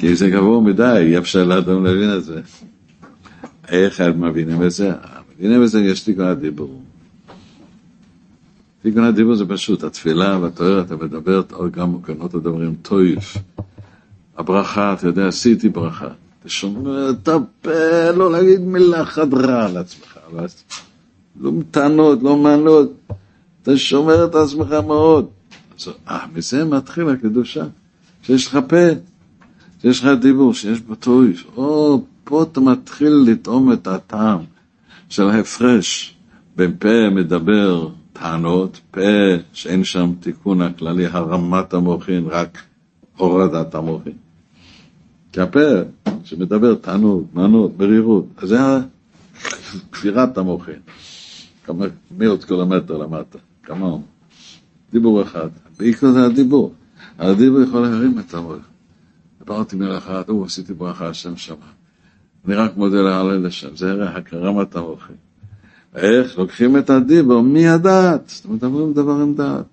[0.00, 2.40] כי זה גבוה מדי, אי אפשר לאדם להבין את זה.
[3.68, 4.92] איך הם מבינים את זה?
[5.38, 6.82] מבינים את זה, יש לי כבר הדיבור.
[8.82, 13.36] תיקון הדיבור זה פשוט, התפילה והתואר, אתה מדבר, גם מוקנות הדברים טויף.
[14.38, 16.08] הברכה, אתה יודע, עשיתי ברכה.
[16.40, 20.18] אתה שומר את הפה, לא להגיד מילה אחת רע על עצמך.
[21.40, 22.92] לא טענות, לא מענות.
[23.62, 25.26] אתה שומר את עצמך מאוד.
[25.78, 27.64] אז, אה, מזה מתחיל הקדושה.
[28.22, 28.76] שיש לך פה,
[29.84, 34.40] יש לך דיבור שיש בו טויף, או פה אתה מתחיל לטעום את הטעם
[35.08, 36.14] של ההפרש
[36.56, 37.88] בין פה מדבר
[38.22, 39.00] טענות, פה
[39.52, 42.58] שאין שם תיקון הכללי, הרמת המוחין, רק
[43.16, 44.12] הורדת המוחין.
[45.32, 45.60] כי הפה
[46.24, 48.58] שמדבר טענות, מענות, ברירות, אז זה
[49.92, 50.80] כפירת המוחין.
[51.64, 51.86] כמה
[52.18, 53.96] מאות קילומטר למטה, כמה
[54.92, 55.48] דיבור אחד.
[55.78, 56.74] בעיקר זה הדיבור.
[57.18, 58.62] הדיבור יכול להרים את המוח.
[59.38, 61.56] דיברתי מילה אחת, הוא עשיתי ברכה, השם שמע.
[62.46, 65.16] אני רק מודה להלל לשם, זה הרי הקרמת המוחין.
[65.96, 66.38] איך?
[66.38, 69.64] לוקחים את הדיבור מהדעת, זאת אומרת, אומרים דבר עם דעת.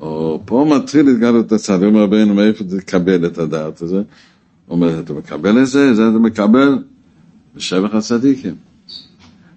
[0.00, 4.02] או פה מתחיל להתגלות הצד, אומר רבינו, מאיפה תקבל את הדעת הזה?
[4.68, 5.94] אומר, אתה מקבל את זה?
[5.94, 6.78] זה אתה מקבל
[7.56, 8.54] בשבח הצדיקים.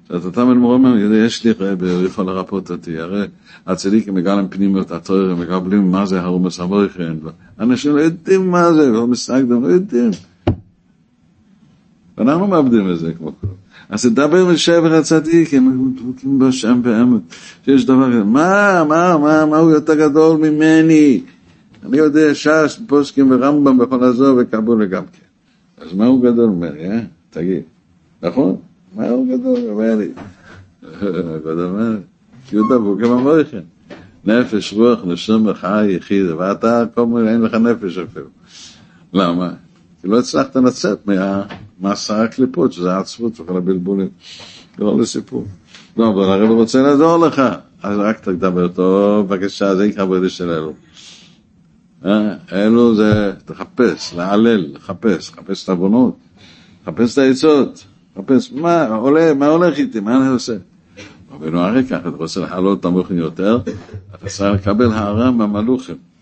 [0.07, 3.27] שאתה תמיד מורה יודע, יש לי רבי, הוא יכול לרפות אותי, הרי
[3.67, 7.13] הצדיקים מגלים פנימיות התואר, מקבלים מה זה הרומס המויכן,
[7.59, 10.11] אנשים לא יודעים מה זה, לא מסגדם, לא יודעים.
[12.17, 13.53] ואנחנו מאבדים את זה כמו כולם.
[13.89, 17.21] אז תדבר משבח הצדיקים, דבוקים בשם באמת,
[17.65, 21.21] שיש דבר כזה, מה, מה, מה, מה הוא יותר גדול ממני?
[21.85, 25.85] אני יודע ש"ס, פוסקים ורמב"ם בכל הזו וקבולה גם כן.
[25.85, 26.99] אז מה הוא גדול ממני, אה?
[27.29, 27.61] תגיד.
[28.21, 28.55] נכון?
[28.95, 30.07] מה הוא גדול ממני?
[31.45, 31.99] גדול ממני.
[32.51, 33.61] יהודה בוקר במויכן.
[34.25, 38.25] נפש, רוח, נשום, חי, יחיד, ואתה כל מיני, אין לך נפש אפילו.
[39.13, 39.53] למה?
[40.05, 44.09] כי לא הצלחת לצאת מהמסע הקליפות, שזה העצבות וכל הבלבולים.
[44.79, 45.45] לא לסיפור.
[45.97, 47.41] לא, אבל הרב רוצה לעזור לך,
[47.83, 50.73] אז רק תדבר טוב, בבקשה, זה יקרה בדי של אלו.
[52.05, 56.17] אה, אלו זה לחפש, להעלל, לחפש, לחפש את העוונות,
[56.83, 57.85] לחפש את העצות,
[58.17, 60.55] לחפש מה עולה, מה הולך איתי, מה אני עושה.
[61.31, 61.59] רבינו
[61.89, 63.59] ככה, אתה רוצה להעלות את המוחים יותר,
[64.15, 66.14] אתה צריך לקבל הערה מהמלוכים.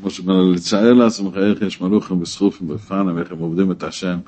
[0.00, 4.18] כמו שאומר, לצייר לעצמך איך יש מלוכים וסחופים בפאנם, איך הם עובדים את השם,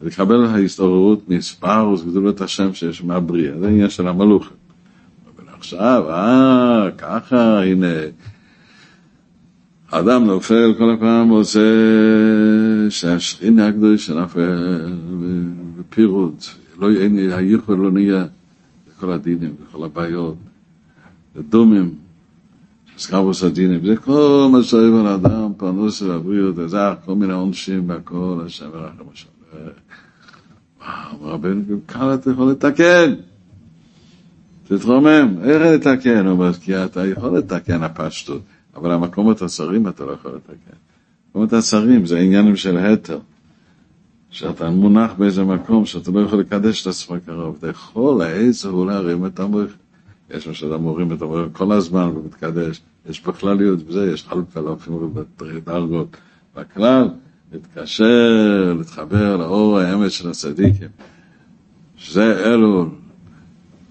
[0.00, 4.56] ולקבל ההסתובבות מספר וגדולות השם שיש מהבריאה, זה עניין של המלוכים.
[5.58, 7.92] עכשיו, אה, ככה, הנה,
[9.90, 11.60] אדם נופל כל הפעם עושה
[12.90, 14.92] שהשכינה הקדוש נפל
[15.78, 16.44] בפירוט,
[16.78, 18.24] לא יהיה, הייחוד לא נהיה
[18.88, 20.36] בכל הדינים, בכל הבעיות,
[21.48, 21.94] דומים,
[22.98, 28.40] סקרבוס הדינים, זה כל מה שאוהב על האדם, פרנוס והבריאות, זה כל מיני עונשים והכל,
[28.46, 29.28] השם ורחם השם.
[30.80, 33.14] וואו, רבנו, קל אתה יכול לתקן.
[34.68, 36.26] תתרומם, איך לתקן?
[36.26, 38.42] הוא אומר, כי אתה יכול לתקן הפשטות.
[38.76, 40.76] אבל המקומות הצרים אתה לא יכול לתקן.
[41.26, 43.18] המקומות הצרים זה עניינים של התר.
[44.30, 47.56] שאתה מונח באיזה מקום שאתה לא יכול לקדש את עצמך קרוב.
[47.58, 49.70] אתה יכול העץ הוא להרים את המוח.
[50.30, 52.80] יש מה שאדם מורים את המוח כל הזמן ומתקדש.
[53.08, 56.16] יש בכלליות בזה, יש חלוקה לאופים ובדרגות.
[56.56, 57.08] בכלל,
[57.52, 60.88] להתקשר, להתחבר לאור האמת של הצדיקים.
[61.96, 62.88] שזה אלו,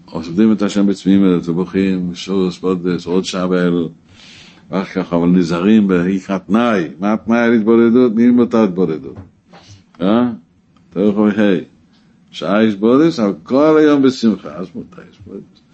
[0.04, 3.90] עובדים את השם בצמימת ובוכים, שוס, בודס, עוד באלו.
[4.70, 8.14] ואחר כך אבל נזהרים באיכא תנאי, מה התנאי על התבודדות?
[8.14, 9.16] מי מותר התבודדות?
[10.00, 10.30] אה?
[10.90, 11.64] תורך וכי,
[12.30, 15.65] שעה יש בודס, אבל כל היום בשמחה, אז מותר יש בודס.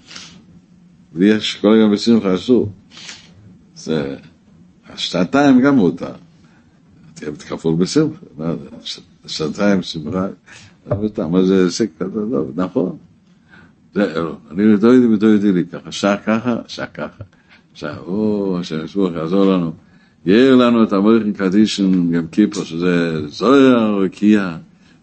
[1.14, 2.72] ויש כל היום בשמחה אסור.
[3.74, 4.16] זה,
[4.89, 6.12] השעתיים גם מותר.
[7.14, 9.01] תהיה כפול בשמחה, מה זה?
[9.26, 10.26] שעתיים שמחה,
[11.30, 12.97] מה זה הישג כזה טוב, נכון.
[13.94, 14.14] זה,
[14.51, 17.24] אני לא יודעת ולא יודעת לי ככה, שעה ככה, שעה ככה.
[17.72, 19.72] עכשיו, או, השם ישבוך יעזור לנו.
[20.26, 24.56] יאיר לנו את המויכין קדישן גם כיפור, שזה זויר רקיע,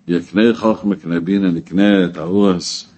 [0.07, 2.88] יקנה חוכמה, קנה בינה, נקנה את האורס,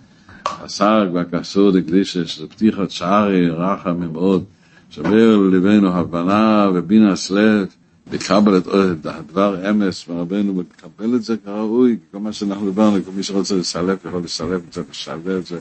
[0.45, 4.43] הסרג והכסור דקדישה, שזה פתיחת שערי, רחם מאוד,
[4.89, 7.67] שבר לליבנו הבנה ובינה סלב,
[8.11, 13.23] לקבל את הדבר אמס מרבנו ולקבל את זה כראוי, כל מה שאנחנו דיברנו, כל מי
[13.23, 15.59] שרוצה לסלב יכול לסלב קצת, לשלב את זה,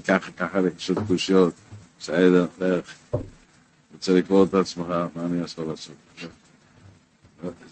[0.00, 1.52] ככה ככה לקשות קושיות,
[2.00, 2.94] בסדר, דרך.
[3.94, 5.94] רוצה לקרוא את עצמך, מה אני אעשה לעשות?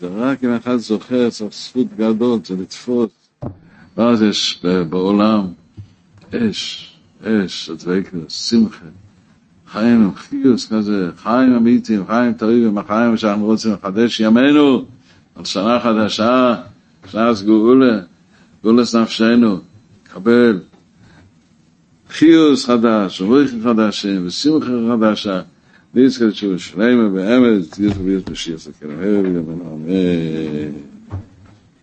[0.00, 3.10] זה רק אם אחד זוכר, צריך זכות גדול, זה לתפוס.
[3.96, 5.46] ואז יש בעולם
[6.34, 6.92] אש,
[7.24, 8.84] אש, את וקדוס, שמחה,
[9.66, 14.84] חיים עם חיוס כזה, חיים אמיתיים, חיים טריבים, החיים שאנחנו רוצים לחדש ימינו,
[15.36, 16.54] על שנה חדשה,
[17.10, 18.00] שנה סגורולה,
[18.62, 19.58] גולס נפשנו,
[20.02, 20.60] קבל,
[22.10, 25.40] חיוס חדש, ובריחים חדשים, ושמחה חדשה,
[25.94, 30.89] ניסקת שהוא שלמה באמת, תהיו תביאו את משיח סכן, ערב ימינו, אמן.